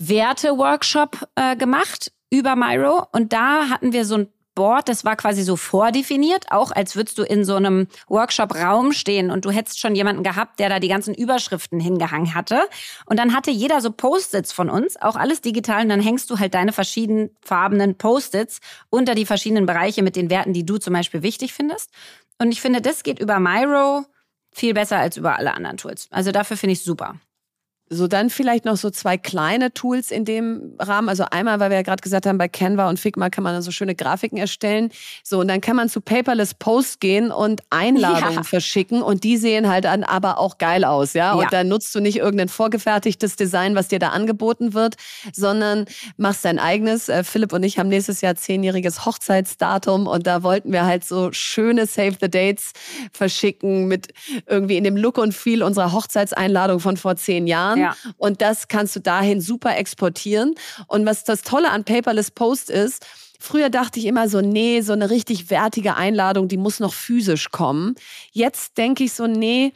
[0.00, 5.42] Werte-Workshop äh, gemacht über Miro und da hatten wir so ein Board, das war quasi
[5.42, 9.94] so vordefiniert, auch als würdest du in so einem Workshop-Raum stehen und du hättest schon
[9.94, 12.64] jemanden gehabt, der da die ganzen Überschriften hingehangen hatte.
[13.06, 16.38] Und dann hatte jeder so Post-its von uns, auch alles digital, und dann hängst du
[16.38, 20.94] halt deine verschiedenen farbenen Post-its unter die verschiedenen Bereiche mit den Werten, die du zum
[20.94, 21.90] Beispiel wichtig findest.
[22.38, 24.04] Und ich finde, das geht über Miro
[24.52, 26.08] viel besser als über alle anderen Tools.
[26.10, 27.14] Also dafür finde ich super.
[27.92, 31.08] So, dann vielleicht noch so zwei kleine Tools in dem Rahmen.
[31.08, 33.62] Also einmal, weil wir ja gerade gesagt haben, bei Canva und Figma kann man dann
[33.62, 34.90] so schöne Grafiken erstellen.
[35.24, 38.42] So, und dann kann man zu Paperless Post gehen und Einladungen Ja.
[38.44, 41.32] verschicken und die sehen halt dann aber auch geil aus, ja?
[41.34, 41.48] Und Ja.
[41.50, 44.94] dann nutzt du nicht irgendein vorgefertigtes Design, was dir da angeboten wird,
[45.32, 45.86] sondern
[46.16, 47.08] machst dein eigenes.
[47.08, 51.30] Äh, Philipp und ich haben nächstes Jahr zehnjähriges Hochzeitsdatum und da wollten wir halt so
[51.32, 52.70] schöne Save the Dates
[53.12, 54.12] verschicken mit
[54.46, 57.79] irgendwie in dem Look und Feel unserer Hochzeitseinladung von vor zehn Jahren.
[57.80, 57.96] Ja.
[58.16, 60.54] Und das kannst du dahin super exportieren.
[60.86, 63.06] Und was das Tolle an Paperless Post ist,
[63.42, 67.50] Früher dachte ich immer so, nee, so eine richtig wertige Einladung, die muss noch physisch
[67.50, 67.94] kommen.
[68.32, 69.72] Jetzt denke ich so, nee,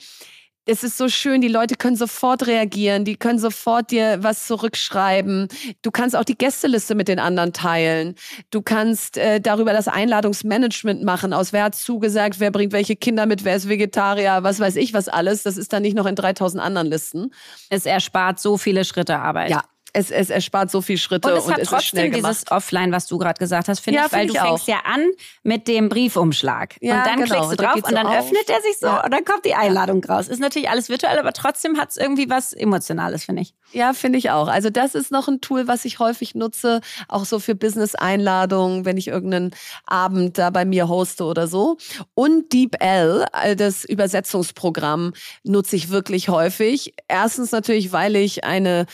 [0.66, 5.48] es ist so schön, die Leute können sofort reagieren, die können sofort dir was zurückschreiben.
[5.82, 8.14] Du kannst auch die Gästeliste mit den anderen teilen.
[8.50, 13.26] Du kannst äh, darüber das Einladungsmanagement machen, aus wer hat zugesagt, wer bringt welche Kinder
[13.26, 15.42] mit, wer ist Vegetarier, was weiß ich was alles.
[15.42, 17.30] Das ist dann nicht noch in 3000 anderen Listen.
[17.68, 19.50] Es erspart so viele Schritte Arbeit.
[19.50, 22.12] Ja, es, es erspart so viel Schritte Und und, es hat es ist schnell trotzdem
[22.12, 22.30] gemacht.
[22.42, 24.64] dieses Offline, was du gerade gesagt hast, finde Ja, ich, weil find du ich fängst
[24.64, 24.68] auch.
[24.68, 25.06] ja an
[25.42, 26.76] mit dem Briefumschlag.
[26.80, 27.26] Ja, und dann genau.
[27.26, 28.16] klickst du Und drauf und so dann auf.
[28.18, 29.04] öffnet er sich so Ja.
[29.04, 30.28] und dann kommt die Einladung raus.
[30.28, 33.54] Ist natürlich alles virtuell, aber trotzdem hat es irgendwie was Emotionales, finde ich.
[33.72, 34.48] Ja, finde ich auch.
[34.48, 38.96] Also das ist noch ein Tool, was ich häufig nutze, auch so für Business-Einladungen, wenn
[38.96, 39.50] ich irgendeinen
[39.86, 41.76] Abend da bei mir hoste oder so.
[42.14, 45.12] Und DeepL, äh, das Übersetzungsprogramm,
[45.44, 46.94] nutze ich wirklich häufig.
[47.08, 48.86] Erstens natürlich, weil ich eine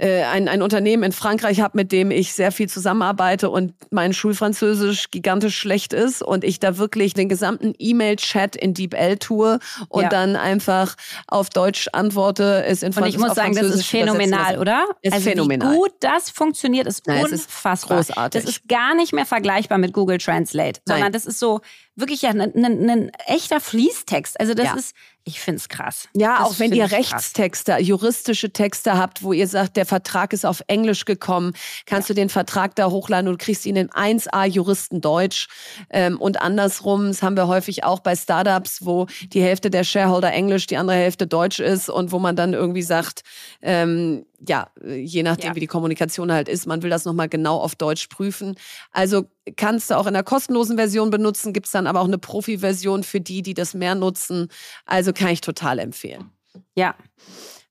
[0.00, 4.12] äh, ein, ein Unternehmen in Frankreich habe, mit dem ich sehr viel zusammenarbeite und mein
[4.12, 10.02] Schulfranzösisch gigantisch schlecht ist und ich da wirklich den gesamten E-Mail-Chat in DeepL tue und
[10.04, 10.08] Ja.
[10.08, 10.94] dann einfach
[11.26, 14.84] auf Deutsch antworte, es in Und Franz- ich muss sagen, das ist phänomenal, oder?
[15.02, 15.72] Ist also phänomenal.
[15.72, 17.98] wie gut das funktioniert, ist Nein, es ist unfassbar.
[17.98, 18.42] großartig.
[18.42, 21.12] Das ist gar nicht mehr vergleichbar mit Google Translate, sondern Nein.
[21.12, 21.60] das ist so
[21.96, 24.38] wirklich ja ein, ein, ein echter Fließtext.
[24.38, 24.74] Also das Ja.
[24.76, 24.94] ist,
[25.28, 26.08] ich finde es krass.
[26.14, 26.98] Ja, Das auch wenn ihr ich krass.
[27.12, 31.52] Rechtstexte, juristische Texte habt, wo ihr sagt, der Vertrag ist auf Englisch gekommen,
[31.86, 35.48] kannst du den Vertrag da hochladen und kriegst ihn in 1A Juristendeutsch.
[35.90, 40.32] Ähm, und andersrum, das haben wir häufig auch bei Startups, wo die Hälfte der Shareholder
[40.32, 43.22] Englisch, die andere Hälfte Deutsch ist und wo man dann irgendwie sagt,
[43.62, 45.56] ähm, ja, je nachdem, Ja.
[45.56, 48.54] wie die Kommunikation halt ist, man will das nochmal genau auf Deutsch prüfen.
[48.92, 49.24] Also
[49.56, 53.20] kannst du auch in der kostenlosen Version benutzen, gibt's dann aber auch eine Profi-Version für
[53.20, 54.48] die, die das mehr nutzen.
[54.86, 56.30] Also kann ich total empfehlen.
[56.74, 56.94] Ja.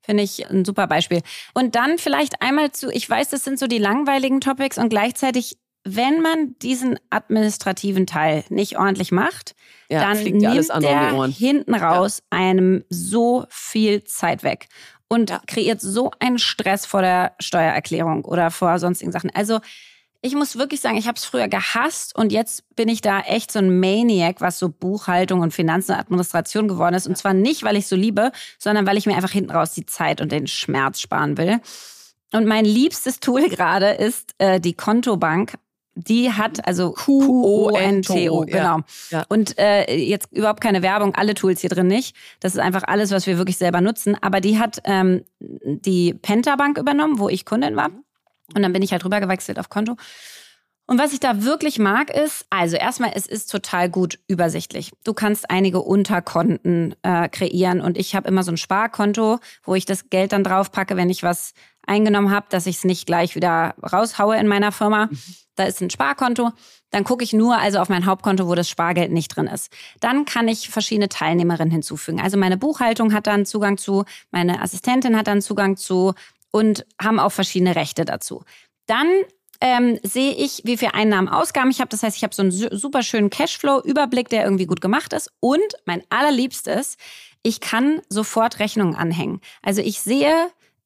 [0.01, 1.21] Finde ich ein super Beispiel.
[1.53, 5.57] Und dann vielleicht einmal zu, ich weiß, das sind so die langweiligen Topics und gleichzeitig
[5.89, 9.55] wenn man diesen administrativen Teil nicht ordentlich macht,
[9.89, 10.41] Ja, dann nimmt
[10.83, 14.67] der hinten raus einem so viel Zeit weg
[15.07, 15.41] und Ja.
[15.47, 19.29] kreiert so einen Stress vor der Steuererklärung oder vor sonstigen Sachen.
[19.33, 19.59] Also
[20.21, 23.51] ich muss wirklich sagen, ich habe es früher gehasst und jetzt bin ich da echt
[23.51, 27.07] so ein Maniac, was so Buchhaltung und Finanzen und Administration geworden ist.
[27.07, 29.85] Und zwar nicht, weil ich so liebe, sondern weil ich mir einfach hinten raus die
[29.85, 31.59] Zeit und den Schmerz sparen will.
[32.33, 35.53] Und mein liebstes Tool gerade ist äh, die Kontobank.
[35.99, 38.81] Die hat also Q-O-N-T-O, genau.
[39.09, 39.25] Ja.
[39.29, 42.15] Und äh, jetzt überhaupt keine Werbung, alle Tools hier drin nicht.
[42.39, 44.15] Das ist einfach alles, was wir wirklich selber nutzen.
[44.21, 47.89] Aber die hat ähm, die Pentabank übernommen, wo ich Kundin war.
[48.55, 49.95] Und dann bin ich halt rübergewechselt auf Konto.
[50.89, 54.91] Und was ich da wirklich mag, ist, also erstmal, es ist total gut übersichtlich.
[55.03, 59.83] Du kannst einige Unterkonten äh, kreieren und ich habe immer so ein Sparkonto, wo ich
[59.85, 61.53] das Geld dann drauf packe, wenn ich was
[61.85, 65.09] eingenommen habe, dass ich es nicht gleich wieder raushaue in meiner Firma.
[65.55, 66.51] Da ist ein Sparkonto.
[66.91, 69.73] Dann gucke ich nur also auf mein Hauptkonto, wo das Spargeld nicht drin ist.
[69.99, 72.21] Dann kann ich verschiedene Teilnehmerinnen hinzufügen.
[72.21, 76.13] Also meine Buchhaltung hat dann Zugang zu, meine Assistentin hat dann Zugang zu
[76.57, 78.43] und haben auch verschiedene Rechte dazu.
[78.87, 79.07] Dann
[79.61, 81.89] ähm, sehe ich, wie viel Einnahmen, Ausgaben ich habe.
[81.89, 85.31] Das heißt, ich habe so einen su- super schönen Cashflow-Überblick, der irgendwie gut gemacht ist.
[85.39, 86.97] Und mein allerliebstes,
[87.43, 89.39] ich kann sofort Rechnungen anhängen.
[89.61, 90.33] Also ich sehe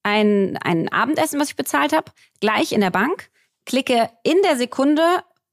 [0.03, 3.29] ein, ein Abendessen, was ich bezahlt habe, gleich in der Bank,
[3.65, 5.03] klicke in der Sekunde,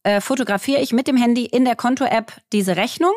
[0.02, 3.14] äh, fotografiere ich mit dem Handy in der Konto-App diese Rechnung,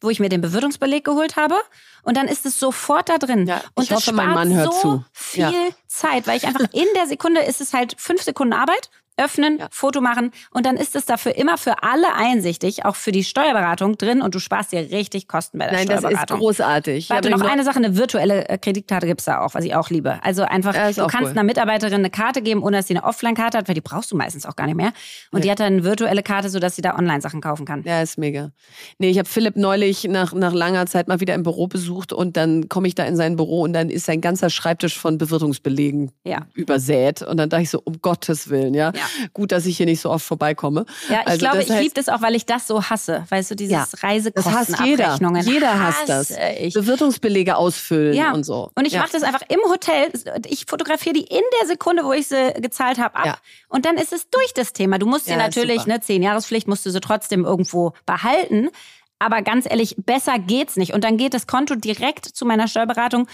[0.00, 1.56] wo ich mir den Bewirtungsbeleg geholt habe.
[2.02, 3.46] Und dann ist es sofort da drin.
[3.46, 5.04] Ja, und ich das hoffe, mein spart Mann hört so zu.
[5.12, 5.52] viel Ja.
[5.86, 8.90] Zeit, weil ich einfach in der Sekunde ist es halt fünf Sekunden Arbeit.
[9.16, 9.68] Öffnen, Ja.
[9.70, 13.96] Foto machen und dann ist es dafür immer für alle einsichtig, auch für die Steuerberatung
[13.96, 16.38] drin und du sparst dir richtig Kosten bei der Nein, das ist Steuerberatung.
[16.40, 17.10] großartig.
[17.10, 20.18] Warte, noch eine Sache, eine virtuelle äh, Kreditkarte gibt's da auch, was ich auch liebe.
[20.22, 21.28] Also einfach, Ja, du kannst cool.
[21.30, 24.16] einer Mitarbeiterin eine Karte geben, ohne dass sie eine Offline-Karte hat, weil die brauchst du
[24.16, 24.92] meistens auch gar nicht mehr.
[25.30, 27.82] Und die hat dann eine virtuelle Karte, sodass sie da Online-Sachen kaufen kann.
[27.84, 28.50] Ja, ist mega.
[28.98, 32.36] Nee, ich habe Philipp neulich nach, nach langer Zeit mal wieder im Büro besucht und
[32.36, 36.10] dann komme ich da in sein Büro und dann ist sein ganzer Schreibtisch von Bewirtungsbelegen
[36.54, 37.22] übersät.
[37.22, 38.92] Und dann dachte ich so, um Gottes Willen, ja.
[38.94, 39.03] Ja.
[39.32, 40.86] Gut, dass ich hier nicht so oft vorbeikomme.
[41.08, 43.24] Ja, ich Also glaube, ich liebe das auch, weil ich das so hasse.
[43.28, 44.00] Weißt du, dieses Ja, Das
[44.46, 45.04] hasst jeder.
[45.08, 45.46] Reisekostenabrechnungen.
[45.46, 46.32] Jeder hasst das.
[46.60, 46.74] Ich.
[46.74, 48.32] Bewirtungsbelege ausfüllen Ja.
[48.32, 48.70] und so.
[48.74, 49.00] Und ich ja.
[49.00, 50.10] mache das einfach im Hotel.
[50.46, 53.40] Ich fotografiere die in der Sekunde, wo ich sie gezahlt habe, ab.
[53.68, 54.98] Und dann ist es durch das Thema.
[54.98, 58.70] Du musst sie natürlich, ne, zehn Jahrespflicht musst du sie trotzdem irgendwo behalten.
[59.18, 60.92] Aber ganz ehrlich, besser geht's nicht.
[60.92, 63.26] Und dann geht das Konto direkt zu meiner Steuerberatung.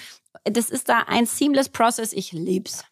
[0.44, 2.12] Das ist da ein seamless Process.
[2.12, 2.84] Ich lieb's.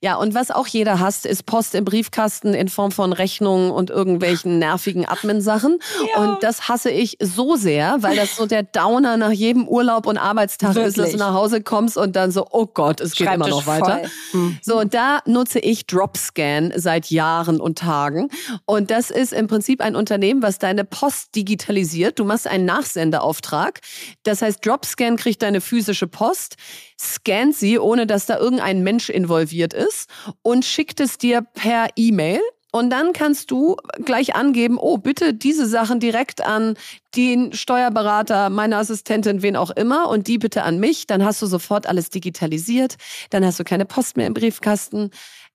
[0.00, 3.90] Ja, und was auch jeder hasst, ist Post im Briefkasten in Form von Rechnungen und
[3.90, 5.80] irgendwelchen nervigen Admin-Sachen.
[6.14, 6.22] Ja.
[6.22, 10.16] Und das hasse ich so sehr, weil das so der Downer nach jedem Urlaub und
[10.16, 11.14] Arbeitstag ist, dass Wirklich.
[11.14, 13.98] du nach Hause kommst und dann so, oh Gott, es geht immer noch weiter.
[13.98, 14.10] voll.
[14.30, 14.58] Hm.
[14.62, 18.28] So, und da nutze ich Dropscan seit Jahren und Tagen.
[18.66, 22.20] Und das ist im Prinzip ein Unternehmen, was deine Post digitalisiert.
[22.20, 23.80] Du machst einen Nachsendeauftrag.
[24.22, 26.56] Das heißt, Dropscan kriegt deine physische Post,
[27.00, 30.08] scannt sie, ohne dass da irgendein Mensch involviert ist
[30.42, 32.40] und schickt es dir per E-Mail.
[32.70, 36.76] Und dann kannst du gleich angeben, oh, bitte diese Sachen direkt an
[37.16, 41.06] den Steuerberater, meine Assistentin, wen auch immer und die bitte an mich.
[41.06, 42.96] Dann hast du sofort alles digitalisiert.
[43.30, 45.10] Dann hast du keine Post mehr im Briefkasten.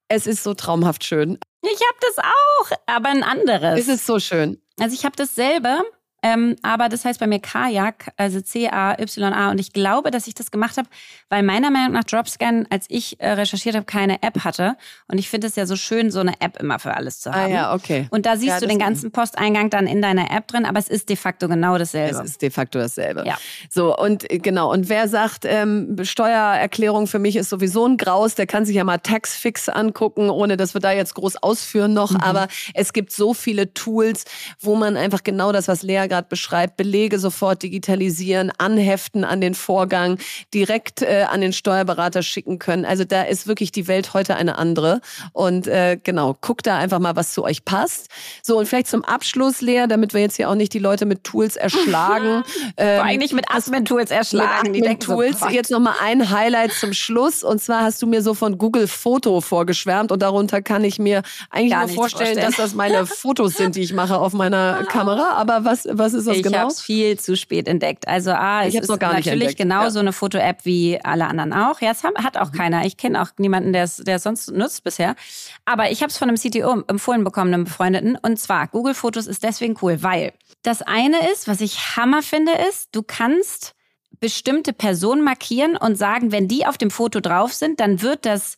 [0.07, 1.37] Es ist so traumhaft schön.
[1.61, 3.79] Ich habe das auch, aber ein anderes.
[3.79, 4.59] Es ist so schön.
[4.79, 5.83] Also ich habe dasselbe,
[6.23, 9.51] ähm, aber das heißt bei mir Kajak, also C-A-Y-A.
[9.51, 10.87] Und ich glaube, dass ich das gemacht habe,
[11.29, 14.75] weil meiner Meinung nach Dropscan, als ich äh, recherchiert habe, keine App hatte.
[15.07, 17.35] Und ich finde es ja so schön, so eine App immer für alles zu Ah
[17.43, 17.53] haben.
[17.53, 18.07] ja, okay.
[18.09, 20.87] Und da siehst Ja, du den ganzen Posteingang dann in deiner App drin, aber es
[20.87, 22.17] ist de facto genau dasselbe.
[22.17, 23.23] Es ist de facto dasselbe.
[23.25, 23.37] Ja.
[23.69, 28.35] So, und äh, genau, und wer sagt, ähm, Steuererklärung für mich ist sowieso ein Graus,
[28.35, 32.15] der kann sich ja mal Taxfix angucken, ohne dass wir da jetzt groß ausführen noch.
[32.21, 34.25] Aber es gibt so viele Tools,
[34.59, 39.55] wo man einfach genau das, was Lea gerade beschreibt, Belege sofort digitalisieren, anheften an den
[39.55, 40.19] Vorgang,
[40.53, 42.85] direkt äh, an den Steuerberater schicken können.
[42.85, 45.01] Also da ist wirklich die Welt heute eine andere.
[45.31, 48.09] Und äh, genau, guckt da einfach mal, was zu euch passt.
[48.43, 51.23] So, und vielleicht zum Abschluss, Lea, damit wir jetzt hier auch nicht die Leute mit
[51.23, 52.43] Tools erschlagen.
[52.77, 54.71] ähm, Vor allem nicht mit Admin-Tools erschlagen.
[54.71, 55.47] Mit denken so.
[55.49, 57.43] Jetzt noch mal ein Highlight zum Schluss.
[57.43, 60.11] Und zwar hast du mir so von Google Foto vorgeschwärmt.
[60.11, 62.45] Und darunter kann ich mir eigentlich Gar nur vorstellen, vorstellen.
[62.45, 65.31] dass das meine Fotos sind, die ich mache auf meiner Kamera.
[65.37, 66.57] Aber was, was ist das ich genau?
[66.57, 68.05] habe es viel zu spät entdeckt.
[68.07, 69.89] Also A, es Ich hab's ist natürlich entdeckt, genau ja.
[69.91, 71.79] so eine Foto-App wie alle anderen auch.
[71.79, 72.85] Ja, es hat auch keiner.
[72.85, 75.15] Ich kenne auch niemanden, der es der es sonst nutzt bisher.
[75.63, 78.17] Aber ich habe es von einem CTO empfohlen bekommen, einem Befreundeten.
[78.21, 80.33] Und zwar, Google Fotos ist deswegen cool, weil
[80.63, 83.75] das eine ist, was ich Hammer finde, ist, du kannst
[84.19, 88.57] bestimmte Personen markieren und sagen, wenn die auf dem Foto drauf sind, dann wird das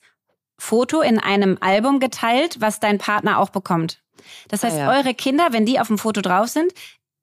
[0.57, 3.99] Foto in einem Album geteilt, was dein Partner auch bekommt.
[4.47, 4.97] Das heißt, Ah, ja.
[4.97, 6.71] eure Kinder, wenn die auf dem Foto drauf sind,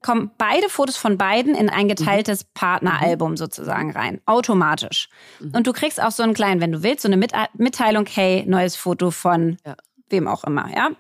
[0.03, 5.09] kommen beide Fotos von beiden in ein geteiltes Partneralbum sozusagen rein, automatisch.
[5.53, 8.45] Und du kriegst auch so einen kleinen, wenn du willst, so eine Mit Mitteilung, hey,
[8.47, 9.77] neues Foto von Ja.
[10.11, 10.91] wem auch immer, ja.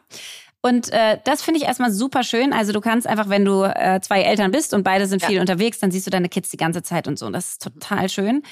[0.64, 2.52] Und äh, das finde ich erstmal super schön.
[2.52, 5.28] Also du kannst einfach, wenn du äh, zwei Eltern bist und beide sind Ja.
[5.28, 7.26] viel unterwegs, dann siehst du deine Kids die ganze Zeit und so.
[7.26, 8.44] Und das ist total schön.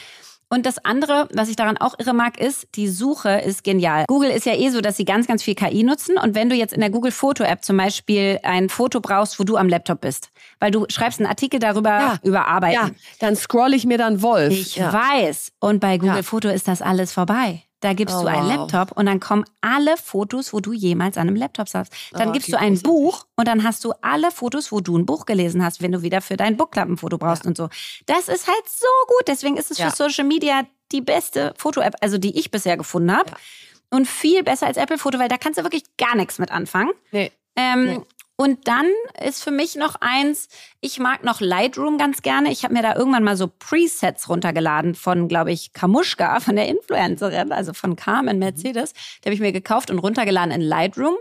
[0.52, 4.04] Und das andere, was ich daran auch irre mag, ist, die Suche ist genial.
[4.08, 6.16] Google ist ja eh so, dass sie ganz, ganz viel KI nutzen.
[6.18, 9.44] Und wenn du jetzt in der Google Foto App zum Beispiel ein Foto brauchst, wo
[9.44, 12.18] du am Laptop bist, weil du schreibst einen Artikel darüber Ja.
[12.24, 12.74] über Arbeiten.
[12.74, 12.90] Ja,
[13.20, 14.52] dann scroll ich mir dann Wolf.
[14.52, 14.92] Ich ja.
[14.92, 15.52] weiß.
[15.60, 16.22] Und bei Google Ja.
[16.24, 17.62] Foto ist das alles vorbei.
[17.80, 18.56] Da gibst Oh, du einen wow.
[18.70, 21.90] Laptop und dann kommen alle Fotos, wo du jemals an einem Laptop saßt.
[22.12, 22.82] Dann Oh, gibst du ein großartig.
[22.82, 26.02] Buch und dann hast du alle Fotos, wo du ein Buch gelesen hast, wenn du
[26.02, 27.68] wieder für dein Bookclub-Foto brauchst und so.
[28.06, 29.28] Das ist halt so gut.
[29.28, 29.90] Deswegen ist es Ja.
[29.90, 33.30] für Social Media die beste Foto-App, also die ich bisher gefunden habe.
[33.30, 33.36] Ja.
[33.96, 36.90] Und viel besser als Apple Foto, weil da kannst du wirklich gar nichts mit anfangen.
[37.12, 37.32] Nee.
[37.56, 38.00] Ähm, Nee.
[38.40, 38.86] Und dann
[39.22, 40.48] ist für mich noch eins,
[40.80, 42.50] ich mag noch Lightroom ganz gerne.
[42.50, 46.66] Ich habe mir da irgendwann mal so Presets runtergeladen von, glaube ich, Kamuschka, von der
[46.68, 48.94] Influencerin, also von Carmen Mercedes.
[48.94, 51.16] Die habe ich mir gekauft und runtergeladen in Lightroom.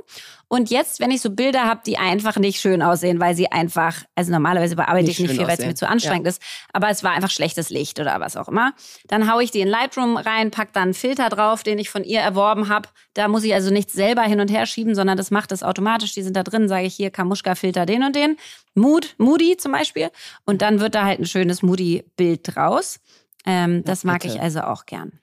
[0.51, 4.03] Und jetzt, wenn ich so Bilder habe, die einfach nicht schön aussehen, weil sie einfach,
[4.15, 6.41] also normalerweise bearbeite Nicht ich nicht viel, weil es mir zu anstrengend ist,
[6.73, 8.73] aber es war einfach schlechtes Licht oder was auch immer.
[9.07, 12.03] Dann haue ich die in Lightroom rein, pack da einen Filter drauf, den ich von
[12.03, 12.89] ihr erworben habe.
[13.13, 16.13] Da muss ich also nichts selber hin und her schieben, sondern das macht es automatisch.
[16.13, 18.35] Die sind da drin, sage ich hier Kamuschka-Filter den und den.
[18.73, 20.09] Mood, Moody zum Beispiel.
[20.45, 22.99] Und dann wird da halt ein schönes Moody-Bild draus.
[23.45, 24.33] Ähm, das mag bitte.
[24.33, 25.19] ich also auch gern.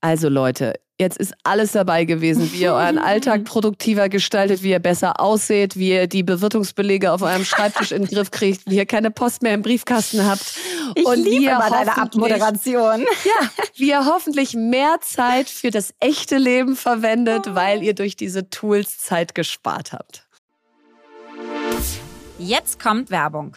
[0.00, 4.78] Also Leute, jetzt ist alles dabei gewesen, wie ihr euren Alltag produktiver gestaltet, wie ihr
[4.78, 8.86] besser ausseht, wie ihr die Bewirtungsbelege auf eurem Schreibtisch in den Griff kriegt, wie ihr
[8.86, 10.56] keine Post mehr im Briefkasten habt.
[11.04, 13.00] und wie ihr hoffentlich- Abmoderation.
[13.24, 18.48] Ja, wie ihr hoffentlich mehr Zeit für das echte Leben verwendet, weil ihr durch diese
[18.50, 20.26] Tools Zeit gespart habt.
[22.38, 23.56] Jetzt kommt Werbung.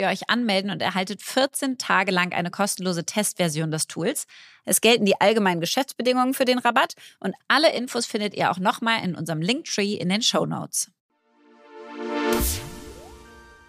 [0.09, 4.27] euch anmelden und erhaltet 14 Tage lang eine kostenlose Testversion des Tools.
[4.65, 9.03] Es gelten die allgemeinen Geschäftsbedingungen für den Rabatt und alle Infos findet ihr auch nochmal
[9.03, 10.91] in unserem Linktree in den Show Notes.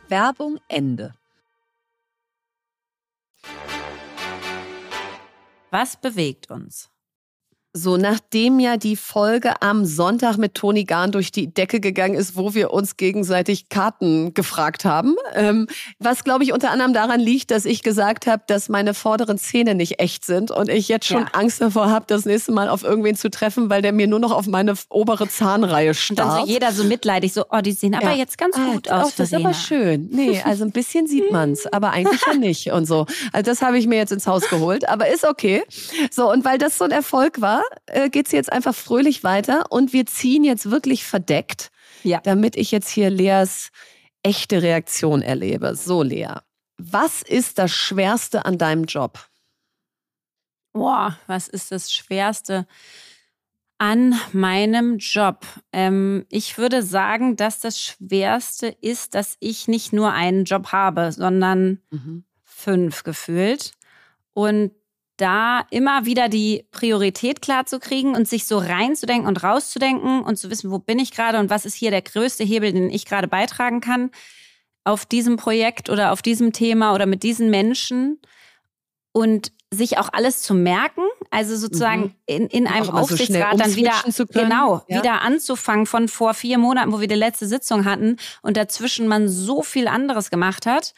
[0.09, 1.15] Werbung Ende.
[5.71, 6.92] Was bewegt uns?
[7.75, 12.37] So, nachdem ja die Folge am Sonntag mit Toni Gahn durch die Decke gegangen ist,
[12.37, 15.67] wo wir uns gegenseitig Karten gefragt haben, ähm,
[15.99, 19.75] was glaube ich unter anderem daran liegt, dass ich gesagt habe, dass meine vorderen Zähne
[19.75, 21.29] nicht echt sind und ich jetzt schon Ja.
[21.33, 24.33] Angst davor habe, das nächste Mal auf irgendwen zu treffen, weil der mir nur noch
[24.33, 26.49] auf meine obere Zahnreihe Und dann so starrt.
[26.49, 28.17] jeder so mitleidig, so, oh, die sehen aber Ja.
[28.17, 29.15] jetzt ganz Ah, gut oh, aus.
[29.17, 30.11] Das ist aber schön.
[30.13, 33.07] Nee, also ein bisschen sieht man's, aber eigentlich ja nicht und so.
[33.33, 35.63] Also das habe ich mir jetzt ins Haus geholt, aber ist okay.
[36.11, 39.93] So, und weil das so ein Erfolg war, äh, geht's jetzt einfach fröhlich weiter und
[39.93, 41.71] wir ziehen jetzt wirklich verdeckt,
[42.03, 42.21] Ja.
[42.23, 43.71] damit ich jetzt hier Leas
[44.23, 45.75] echte Reaktion erlebe.
[45.75, 46.35] So, Lea,
[46.79, 49.27] was ist das Schwerste an deinem Job?
[50.73, 52.67] Boah, was ist das Schwerste
[53.79, 55.45] an meinem Job?
[55.73, 61.13] Ähm, ich würde sagen, dass das Schwerste ist, dass ich nicht nur einen Job habe,
[61.13, 61.81] sondern
[62.43, 63.73] fünf gefühlt.
[64.35, 64.73] Und
[65.23, 70.37] da immer wieder die Priorität klar zu kriegen und sich so reinzudenken und rauszudenken und
[70.37, 73.07] zu wissen, wo bin ich gerade und was ist hier der größte Hebel, den ich
[73.07, 74.11] gerade beitragen kann
[74.85, 78.21] auf diesem Projekt oder auf diesem Thema oder mit diesen Menschen
[79.13, 82.15] und sich auch alles zu merken, also sozusagen Mhm.
[82.27, 83.95] in, in einem mal so Aufsichtsrat dann wieder
[84.31, 84.99] genau Ja.
[84.99, 89.29] wieder anzufangen von vor vier Monaten, wo wir die letzte Sitzung hatten und dazwischen man
[89.29, 90.93] so viel anderes gemacht hat.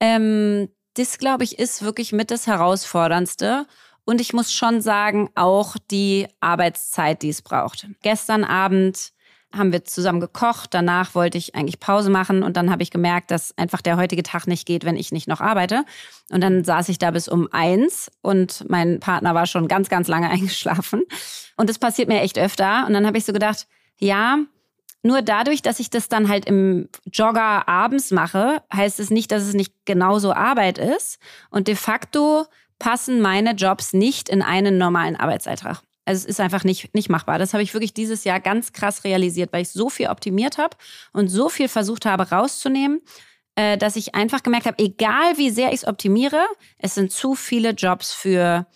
[0.00, 3.66] Ähm, das glaube ich ist wirklich mit das Herausforderndste
[4.04, 7.86] Und ich muss schon sagen, auch die Arbeitszeit, die es braucht.
[8.02, 9.12] Gestern Abend
[9.52, 10.74] haben wir zusammen gekocht.
[10.74, 14.22] Danach wollte ich eigentlich Pause machen und dann habe ich gemerkt, dass einfach der heutige
[14.22, 15.84] Tag nicht geht, wenn ich nicht noch arbeite.
[16.30, 20.08] Und dann saß ich da bis um eins und mein Partner war schon ganz, ganz
[20.08, 21.02] lange eingeschlafen.
[21.56, 22.86] Und das passiert mir echt öfter.
[22.86, 23.66] Und dann habe ich so gedacht,
[23.98, 24.38] ja,
[25.02, 29.44] nur dadurch, dass ich das dann halt im Jogger abends mache, heißt es nicht, dass
[29.44, 31.18] es nicht genauso Arbeit ist.
[31.50, 32.46] Und de facto
[32.78, 35.82] passen meine Jobs nicht in einen normalen Arbeitsalltag.
[36.04, 37.38] Also es ist einfach nicht, nicht machbar.
[37.38, 40.76] Das habe ich wirklich dieses Jahr ganz krass realisiert, weil ich so viel optimiert habe
[41.12, 43.00] und so viel versucht habe rauszunehmen,
[43.56, 46.44] äh, dass ich einfach gemerkt habe, egal wie sehr ich es optimiere,
[46.78, 48.66] es sind zu viele Jobs für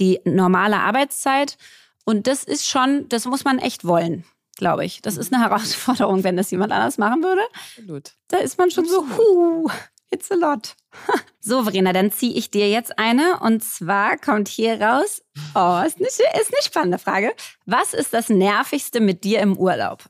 [0.00, 1.58] die normale Arbeitszeit.
[2.04, 4.24] Und das ist schon, das muss man echt wollen,
[4.60, 5.02] glaube ich.
[5.02, 7.42] Das ist eine Herausforderung, wenn das jemand anders machen würde.
[7.76, 8.12] Absolut.
[8.28, 9.68] Da ist man schon so, huh,
[10.10, 10.76] it's a lot.
[11.42, 13.40] So, Verena, dann ziehe ich dir jetzt eine.
[13.40, 15.22] Und zwar kommt hier raus,
[15.54, 16.20] oh, ist eine, ist
[16.52, 17.32] eine spannende Frage.
[17.64, 20.04] Was ist das Nervigste mit dir im Urlaub?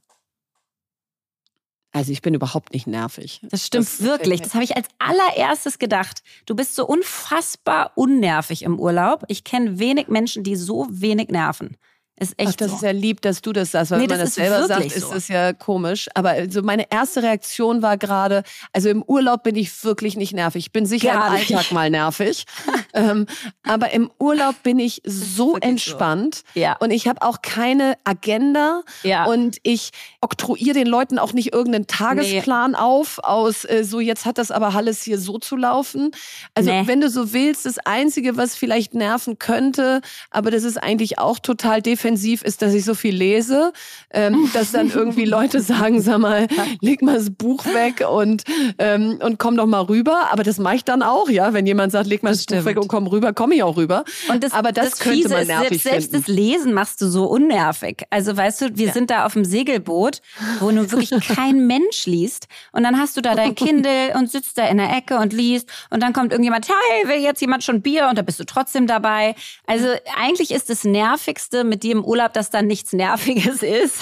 [1.92, 3.40] Also ich bin überhaupt nicht nervig.
[3.50, 4.40] Das stimmt Das- wirklich.
[4.42, 6.22] Das habe ich als allererstes gedacht.
[6.46, 9.24] Du bist so unfassbar unnervig im Urlaub.
[9.28, 11.76] Ich kenne wenig Menschen, die so wenig nerven.
[12.22, 12.76] Ist echt Ach, das so.
[12.76, 14.80] ist ja lieb, dass du das sagst, weil Nee, wenn man das das selber sagt,
[14.80, 15.14] wirklich ist so.
[15.14, 16.08] das ja komisch.
[16.14, 18.42] Aber so meine erste Reaktion war gerade,
[18.74, 20.66] also im Urlaub bin ich wirklich nicht nervig.
[20.66, 21.32] Ich bin sicher Gar im.
[21.34, 22.44] Alltag mal nervig.
[22.94, 23.24] ähm,
[23.66, 25.68] aber im Urlaub bin ich so wirklich so.
[25.68, 26.42] entspannt.
[26.52, 26.76] Ja.
[26.80, 29.24] Und ich habe auch keine Agenda Ja.
[29.24, 29.90] und ich
[30.20, 34.74] oktroyiere den Leuten auch nicht irgendeinen Tagesplan auf aus äh, so jetzt hat das aber
[34.74, 36.10] alles hier so zu laufen.
[36.54, 36.82] Also Nee.
[36.86, 41.38] wenn du so willst, das einzige, was vielleicht nerven könnte, aber das ist eigentlich auch
[41.38, 43.72] total defensiv, ist, dass ich so viel lese,
[44.12, 46.46] ähm, dass dann irgendwie Leute sagen, sag mal,
[46.80, 48.44] leg mal das Buch weg und
[48.78, 50.28] ähm, und komm doch mal rüber.
[50.32, 51.52] Aber das mache ich dann auch, ja.
[51.52, 52.64] Wenn jemand sagt, leg mal das, Buch stimmt.
[52.64, 54.04] weg und komm rüber, komme ich auch rüber.
[54.28, 56.24] Und das, aber das, könnte Fiese man ist, nervig selbst, selbst finden.
[56.26, 58.04] das Lesen machst du so unnervig.
[58.10, 58.92] Also weißt du, wir Ja.
[58.92, 60.20] sind da auf dem Segelboot,
[60.60, 62.46] wo nun wirklich kein Mensch liest.
[62.72, 65.68] Und dann hast du da dein Kindle und sitzt da in der Ecke und liest.
[65.90, 68.08] Und dann kommt irgendjemand, hey, will jetzt jemand schon Bier?
[68.08, 69.34] Und da bist du trotzdem dabei.
[69.66, 69.86] Also
[70.18, 73.96] eigentlich ist das Nervigste mit dir im Urlaub, dass da nichts Nerviges ist.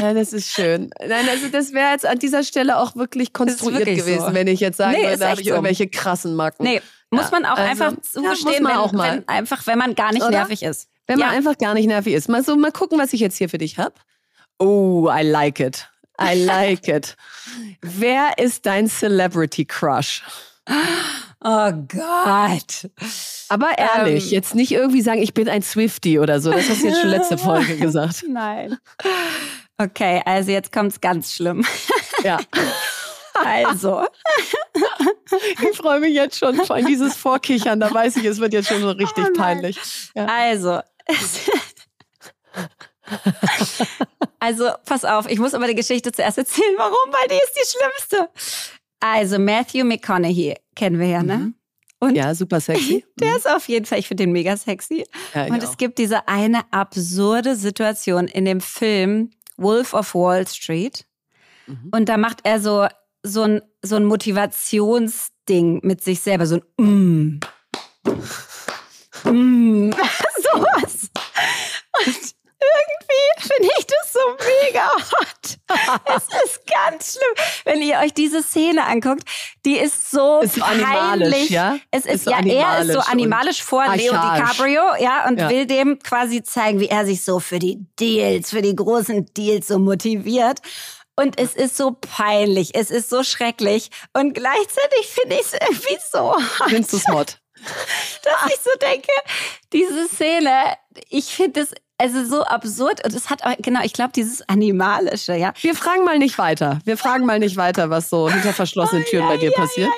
[0.00, 0.90] Ja, das ist schön.
[1.06, 4.34] Nein, also das wäre jetzt an dieser Stelle auch wirklich konstruiert wirklich gewesen, so.
[4.34, 5.52] wenn ich jetzt sagen Nee, würde, da habe ich so.
[5.54, 6.64] irgendwelche krassen Macken.
[6.64, 6.80] nee,
[7.10, 9.12] muss man auch also, einfach ja, zugestehen, wenn, auch mal.
[9.18, 10.30] wenn einfach, wenn man gar nicht Oder?
[10.30, 10.88] nervig ist.
[11.06, 11.36] Wenn man Ja.
[11.36, 12.28] einfach gar nicht nervig ist.
[12.28, 13.94] Mal so, mal gucken, was ich jetzt hier für dich habe.
[14.58, 15.88] Oh, I like it.
[16.20, 17.16] I like it.
[17.82, 20.22] Wer ist dein Celebrity Crush?
[21.46, 22.90] Oh Gott.
[23.50, 24.30] Aber ehrlich, Ähm.
[24.32, 26.50] jetzt nicht irgendwie sagen, ich bin ein Swifty oder so.
[26.50, 28.24] Das hast du jetzt schon letzte Folge gesagt.
[28.28, 28.78] Nein.
[29.76, 31.64] Okay, also jetzt kommt's ganz schlimm.
[32.22, 32.38] Ja.
[33.44, 34.06] Also,
[35.72, 38.68] Ich freue mich jetzt schon, vor allem dieses Vorkichern, da weiß ich, es wird jetzt
[38.68, 39.76] schon so richtig Oh peinlich.
[40.14, 40.26] Ja.
[40.26, 40.80] also.
[44.38, 46.74] Also, pass auf, ich muss aber die Geschichte zuerst erzählen.
[46.76, 46.94] Warum?
[47.10, 48.28] Weil die ist die schlimmste.
[49.06, 51.52] Also, Matthew McConaughey kennen wir ja, ne?
[52.00, 53.04] Und Ja, super sexy.
[53.20, 55.04] der ist auf jeden Fall, ich finde den mega sexy.
[55.34, 55.70] Ja, Und auch.
[55.70, 61.04] es gibt diese eine absurde Situation in dem Film Wolf of Wall Street.
[61.66, 61.90] Mhm.
[61.92, 62.86] Und da macht er so,
[63.22, 67.40] so ein, so ein Motivationsding mit sich selber, so ein Mm.
[69.30, 69.90] Mm.
[70.42, 71.10] Sowas.
[72.06, 72.34] Und
[72.64, 74.20] irgendwie finde ich das so
[74.62, 75.58] mega hot.
[76.16, 77.46] Es ist ganz schlimm.
[77.64, 79.22] Wenn ihr euch diese Szene anguckt,
[79.64, 81.50] die ist so Ist peinlich.
[81.50, 81.78] ja?
[81.90, 84.56] Es ist, Ist ja, er ist so animalisch vor Leo archaisch.
[84.56, 85.48] DiCaprio, ja, und Ja.
[85.48, 89.68] will dem quasi zeigen, wie er sich so für die Deals, für die großen Deals
[89.68, 90.58] so motiviert.
[91.16, 93.90] Und es ist so peinlich, es ist so schrecklich.
[94.14, 97.38] Und gleichzeitig finde ich es irgendwie so hot, Findest du es hot?
[98.22, 99.08] dass ich so denke,
[99.72, 100.76] diese Szene,
[101.08, 105.34] ich finde es also so absurd und es hat auch, genau, ich glaube, dieses Animalische,
[105.36, 105.52] ja.
[105.60, 106.80] Wir fragen mal nicht weiter.
[106.84, 109.90] Wir fragen mal nicht weiter, was so hinter verschlossenen Türen bei dir passiert.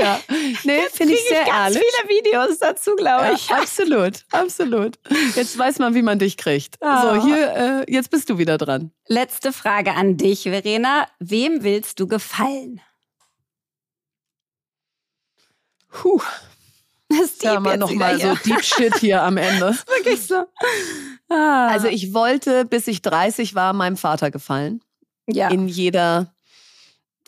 [0.00, 0.20] Ja,
[0.64, 1.82] Nee, finde ich sehr ganz ehrlich.
[2.06, 3.48] viele Videos dazu, glaube ich.
[3.48, 4.98] Ja, absolut, absolut.
[5.36, 6.76] Jetzt weiß man, wie man dich kriegt.
[6.80, 6.86] Oh.
[7.02, 8.90] So, hier, äh, jetzt bist du wieder dran.
[9.06, 11.06] Letzte Frage an dich, Verena.
[11.18, 12.80] Wem willst du gefallen?
[15.90, 16.20] Puh,
[17.20, 19.76] Das ist ja mal nochmal so Deep Shit hier am Ende.
[19.86, 20.44] wirklich so.
[21.28, 21.68] Ah.
[21.68, 24.80] Also ich wollte, bis ich 30 war, meinem Vater gefallen.
[25.26, 25.48] ja.
[25.48, 26.34] In jeder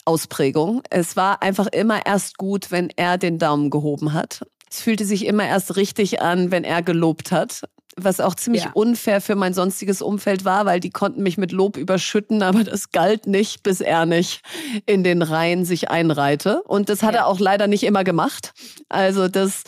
[0.04, 0.82] Ausprägung.
[0.88, 4.46] Es war einfach immer erst gut, wenn er den Daumen gehoben hat.
[4.70, 7.62] Es fühlte sich immer erst richtig an, wenn er gelobt hat.
[7.98, 8.70] Was auch ziemlich Ja.
[8.74, 12.90] unfair für mein sonstiges Umfeld war, weil die konnten mich mit Lob überschütten, aber das
[12.90, 14.42] galt nicht, bis er nicht
[14.84, 16.62] in den Reihen sich einreihte.
[16.64, 17.20] Und das hat Ja.
[17.20, 18.52] er auch leider nicht immer gemacht.
[18.90, 19.62] Also das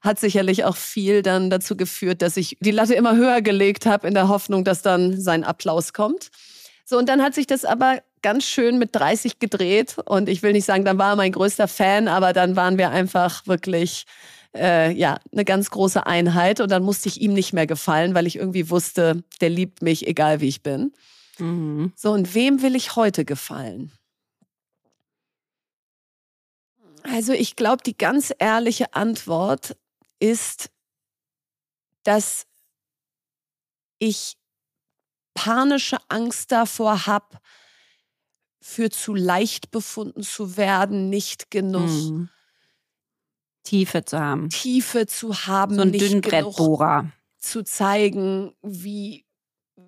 [0.00, 4.08] hat sicherlich auch viel dann dazu geführt, dass ich die Latte immer höher gelegt habe
[4.08, 6.30] in der Hoffnung, dass dann sein Applaus kommt.
[6.86, 9.96] So, und dann hat sich das aber ganz schön mit 30 gedreht.
[10.06, 12.90] Und ich will nicht sagen, dann war er mein größter Fan, aber dann waren wir
[12.90, 14.04] einfach wirklich,
[14.54, 16.60] äh, ja, eine ganz große Einheit.
[16.60, 20.06] Und dann musste ich ihm nicht mehr gefallen, weil ich irgendwie wusste, der liebt mich,
[20.06, 20.92] egal wie ich bin.
[21.38, 21.92] Mhm.
[21.96, 23.92] So, und wem will ich heute gefallen?
[27.02, 29.76] Also, ich glaube, die ganz ehrliche Antwort
[30.20, 30.70] ist,
[32.02, 32.46] dass
[33.98, 34.36] ich
[35.34, 37.38] panische Angst davor habe,
[38.60, 42.30] für zu leicht befunden zu werden, nicht genug Mhm.
[43.64, 44.48] Tiefe zu haben.
[44.50, 47.10] Tiefe zu haben, So ein nicht genug Dünnbrettbohrer.
[47.38, 49.23] zu zeigen, wie,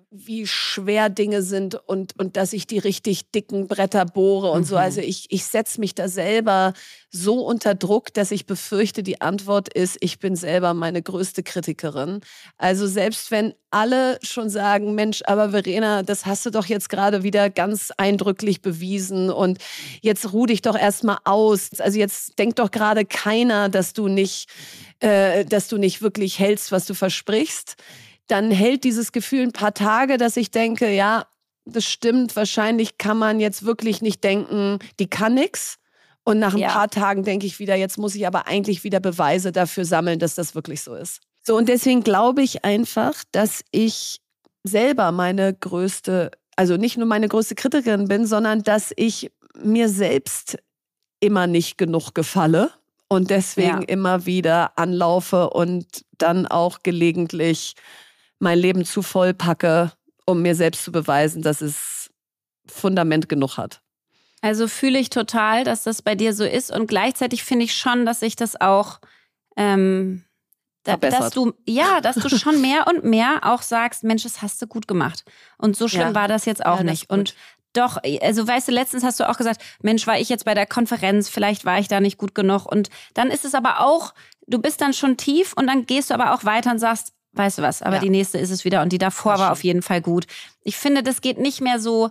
[0.09, 4.75] wie schwer Dinge sind und, und dass ich die richtig dicken Bretter bohre und so.
[4.75, 4.81] Mhm.
[4.81, 6.73] Also ich, ich setze mich da selber
[7.11, 12.21] so unter Druck, dass ich befürchte, die Antwort ist, ich bin selber meine größte Kritikerin.
[12.57, 17.23] Also selbst wenn alle schon sagen, Mensch, aber Verena, das hast du doch jetzt gerade
[17.23, 19.57] wieder ganz eindrücklich bewiesen und
[20.01, 21.79] jetzt ruh dich doch erstmal aus.
[21.79, 24.47] Also jetzt denkt doch gerade keiner, dass du nicht,
[24.99, 27.75] äh, dass du nicht wirklich hältst, was du versprichst.
[28.27, 31.25] Dann hält dieses Gefühl ein paar Tage, dass ich denke, ja,
[31.65, 35.77] das stimmt, wahrscheinlich kann man jetzt wirklich nicht denken, die kann nix.
[36.23, 36.69] Und nach ein Ja.
[36.69, 40.35] paar Tagen denke ich wieder, jetzt muss ich aber eigentlich wieder Beweise dafür sammeln, dass
[40.35, 41.21] das wirklich so ist.
[41.43, 44.19] So, und deswegen glaube ich einfach, dass ich
[44.65, 50.57] selber meine größte, also nicht nur meine größte Kritikerin bin, sondern dass ich mir selbst
[51.21, 52.71] immer nicht genug gefalle
[53.07, 53.87] und deswegen Ja.
[53.87, 57.75] immer wieder anlaufe und dann auch gelegentlich
[58.39, 59.91] mein Leben zu voll packe,
[60.25, 62.09] um mir selbst zu beweisen, dass es
[62.67, 63.81] Fundament genug hat.
[64.41, 68.05] Also fühle ich total, dass das bei dir so ist und gleichzeitig finde ich schon,
[68.05, 68.99] dass sich das auch,
[69.55, 70.23] ähm,
[70.83, 71.19] Verbessert.
[71.21, 74.67] dass du, ja, dass du schon mehr und mehr auch sagst, Mensch, das hast du
[74.67, 75.23] gut gemacht.
[75.57, 76.15] Und so schlimm Ja.
[76.15, 77.09] war das jetzt auch Ja, nicht.
[77.09, 77.35] Und
[77.73, 80.65] doch, also weißt du, letztens hast du auch gesagt, Mensch, war ich jetzt bei der
[80.65, 82.65] Konferenz, vielleicht war ich da nicht gut genug.
[82.65, 84.13] Und dann ist es aber auch,
[84.47, 87.57] du bist dann schon tief und dann gehst du aber auch weiter und sagst, weißt
[87.59, 88.01] du was, aber Ja.
[88.01, 90.25] die nächste ist es wieder und die davor Das war auf jeden Fall gut.
[90.63, 92.09] Ich finde, das geht nicht mehr so,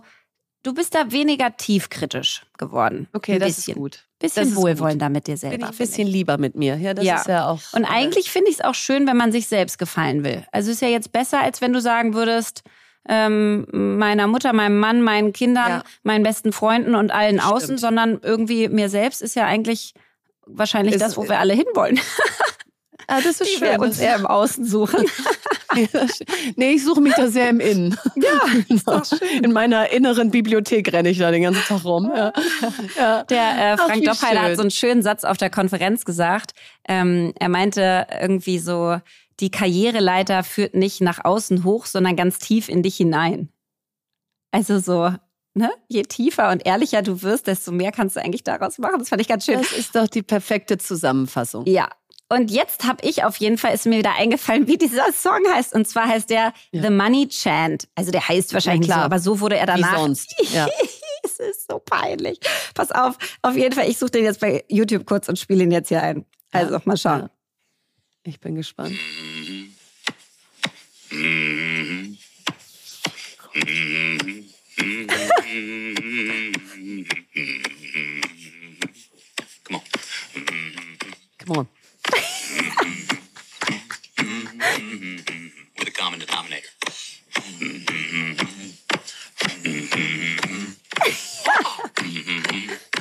[0.63, 3.07] du bist da weniger tiefkritisch geworden.
[3.13, 3.73] Okay, ein das bisschen.
[3.73, 4.03] ist gut.
[4.19, 5.65] Bisschen wohlwollender mit dir Bin selber.
[5.67, 6.75] ich ein bisschen lieber mit mir.
[6.77, 7.15] Ja, das Ja.
[7.17, 7.61] ist ja auch.
[7.73, 10.43] Und äh, eigentlich finde ich es auch schön, wenn man sich selbst gefallen will.
[10.51, 12.63] Also ist ja jetzt besser, als wenn du sagen würdest,
[13.07, 15.83] ähm, meiner Mutter, meinem Mann, meinen Kindern, Ja.
[16.03, 17.53] meinen besten Freunden und allen Stimmt.
[17.53, 19.93] außen, sondern irgendwie mir selbst ist ja eigentlich
[20.45, 21.99] wahrscheinlich Ist- das, wo wir alle hinwollen.
[23.07, 23.71] Ah, das ist Die schön.
[23.71, 25.05] wir uns eher im Außen suchen.
[26.55, 27.97] nee, ich suche mich da sehr im Innen.
[28.15, 29.01] Ja, genau.
[29.41, 32.11] In meiner inneren Bibliothek renne ich da den ganzen Tag rum.
[32.13, 32.33] Ja.
[32.97, 33.23] Ja.
[33.23, 36.53] Der äh, Frank Doppheiler hat so einen schönen Satz auf der Konferenz gesagt.
[36.87, 38.99] Ähm, er meinte irgendwie so,
[39.39, 43.49] die Karriereleiter führt nicht nach außen hoch, sondern ganz tief in dich hinein.
[44.51, 45.13] Also so,
[45.53, 45.71] ne?
[45.87, 48.99] Je tiefer und ehrlicher du wirst, desto mehr kannst du eigentlich daraus machen.
[48.99, 49.59] Das fand ich ganz schön.
[49.59, 51.65] Das ist doch die perfekte Zusammenfassung.
[51.67, 51.89] Ja.
[52.29, 55.73] Und jetzt habe ich auf jeden Fall, ist mir wieder eingefallen, wie dieser Song heißt.
[55.73, 56.81] Und zwar heißt der Ja.
[56.83, 57.87] The Money Chant.
[57.95, 59.05] Also der heißt wahrscheinlich Ja, nicht so, klar.
[59.05, 60.35] aber so wurde er Wie danach sonst.
[60.53, 60.67] Ja.
[61.23, 62.39] es ist so peinlich.
[62.73, 65.71] Pass auf, auf jeden Fall, ich suche den jetzt bei YouTube kurz und spiele ihn
[65.71, 66.25] jetzt hier ein.
[66.51, 66.81] Also, Ja.
[66.85, 67.21] mal schauen.
[67.21, 67.29] Ja.
[68.23, 68.93] Ich bin gespannt.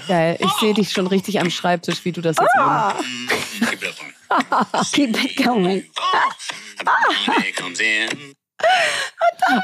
[0.08, 0.36] Geil.
[0.40, 3.04] Ich sehe dich schon richtig am Schreibtisch, wie du das jetzt machst.
[4.92, 5.84] Keep it going.
[6.00, 6.18] Oh.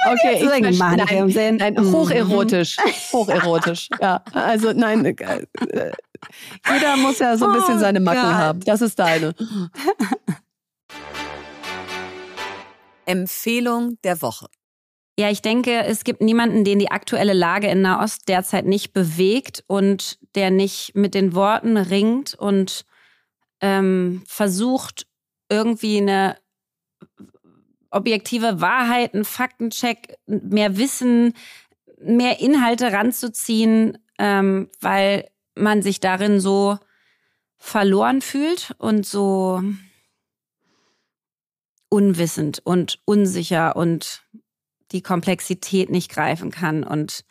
[0.07, 0.73] Okay, ich verstehe.
[0.79, 1.93] Mann, nein, nein, Mhm.
[1.93, 2.77] hocherotisch.
[3.13, 3.89] Hocherotisch.
[4.01, 5.05] Ja, also nein.
[5.05, 5.47] äh,
[6.73, 8.35] Jeder muss ja so ein bisschen Oh seine Macken Gott.
[8.35, 8.61] haben.
[8.61, 9.35] Das ist deine.
[13.07, 14.47] Empfehlung der Woche.
[15.19, 19.63] Ja, ich denke, es gibt niemanden, den die aktuelle Lage in Nahost derzeit nicht bewegt
[19.67, 22.85] und der nicht mit den Worten ringt und
[23.61, 25.07] ähm, versucht,
[25.49, 26.37] irgendwie eine
[27.91, 31.35] objektive Wahrheit, einen Faktencheck, mehr Wissen,
[32.01, 36.79] mehr Inhalte ranzuziehen, ähm, weil man sich darin so
[37.59, 39.63] verloren fühlt und so
[41.89, 44.23] unwissend und unsicher und
[44.93, 47.25] die Komplexität nicht greifen kann und,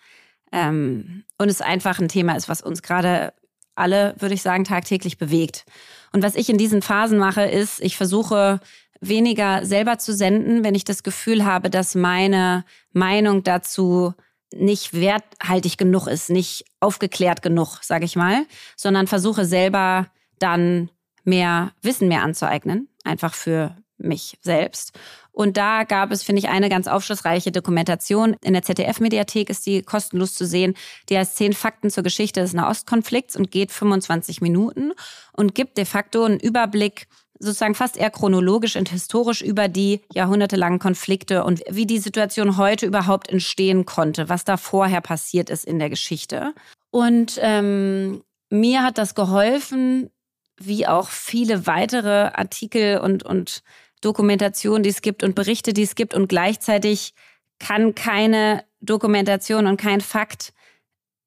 [0.52, 3.34] ähm, und es einfach ein Thema ist, was uns gerade
[3.76, 5.66] alle, würde ich sagen, tagtäglich bewegt.
[6.12, 8.60] Und was ich in diesen Phasen mache, ist, ich versuche
[9.00, 14.14] weniger selber zu senden, wenn ich das Gefühl habe, dass meine Meinung dazu
[14.54, 18.46] nicht werthaltig genug ist, nicht aufgeklärt genug, sage ich mal,
[18.76, 20.08] sondern versuche selber
[20.40, 20.90] dann
[21.24, 24.98] mehr Wissen mehr anzueignen, einfach für mich selbst.
[25.32, 28.36] Und da gab es, finde ich, eine ganz aufschlussreiche Dokumentation.
[28.44, 30.76] In der ZDF-Mediathek ist die kostenlos zu sehen.
[31.10, 34.94] Die heißt Zehn Fakten zur Geschichte des Nahostkonflikts und geht 25 Minuten
[35.34, 37.08] und gibt de facto einen Überblick
[37.42, 42.86] sozusagen fast eher chronologisch und historisch über die jahrhundertelangen Konflikte und wie die Situation heute
[42.86, 46.54] überhaupt entstehen konnte, was da vorher passiert ist in der Geschichte.
[46.92, 50.12] Und ähm, mir hat das geholfen,
[50.58, 53.64] wie auch viele weitere Artikel und, und
[54.02, 56.14] Dokumentationen, die es gibt und Berichte, die es gibt.
[56.14, 57.14] Und gleichzeitig
[57.60, 60.54] kann keine Dokumentation und kein Fakt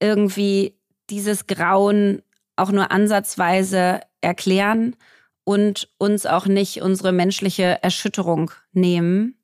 [0.01, 0.77] irgendwie
[1.11, 2.23] dieses Grauen
[2.57, 4.97] auch nur ansatzweise erklären
[5.45, 9.37] und uns auch nicht unsere menschliche Erschütterung nehmen.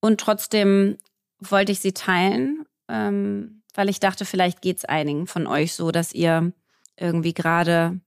[0.00, 0.98] Und trotzdem
[1.38, 5.90] wollte ich sie teilen, ähm, weil ich dachte, vielleicht geht es einigen von euch so,
[5.90, 6.52] dass ihr
[6.96, 8.00] irgendwie gerade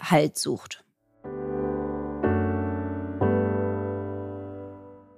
[0.00, 0.82] Halt sucht.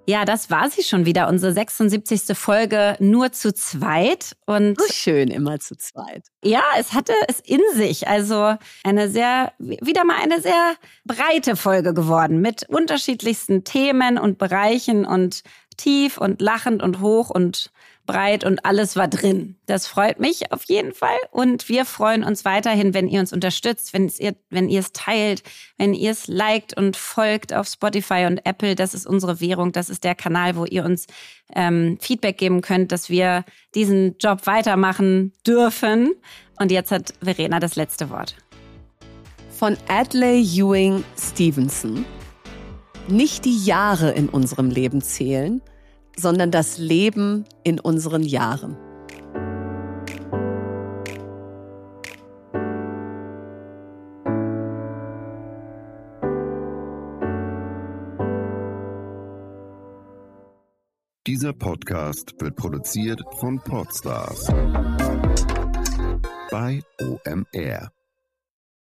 [0.06, 2.36] Ja, das war sie schon wieder, unsere 76.
[2.36, 4.36] Folge nur zu zweit.
[4.46, 6.26] Und so schön immer zu zweit.
[6.42, 8.08] Ja, es hatte es in sich.
[8.08, 10.74] Also eine sehr, wieder mal eine sehr
[11.04, 15.42] breite Folge geworden mit unterschiedlichsten Themen und Bereichen und
[15.76, 17.70] tief und lachend und hoch und
[18.06, 19.56] breit und alles war drin.
[19.66, 23.92] Das freut mich auf jeden Fall und wir freuen uns weiterhin, wenn ihr uns unterstützt,
[23.92, 25.42] wenn ihr, wenn ihr es teilt,
[25.78, 28.74] wenn ihr es liked und folgt auf Spotify und Apple.
[28.74, 31.06] Das ist unsere Währung, das ist der Kanal, wo ihr uns
[31.54, 33.44] ähm, Feedback geben könnt, dass wir
[33.74, 36.14] diesen Job weitermachen dürfen.
[36.58, 38.36] Und jetzt hat Verena das letzte Wort.
[39.50, 42.04] Von Adley Ewing Stevenson.
[43.08, 45.60] Nicht die Jahre in unserem Leben zählen,
[46.16, 48.76] sondern das Leben in unseren Jahren.
[61.26, 64.48] Dieser Podcast wird produziert von Podstars
[66.50, 67.92] bei OMR.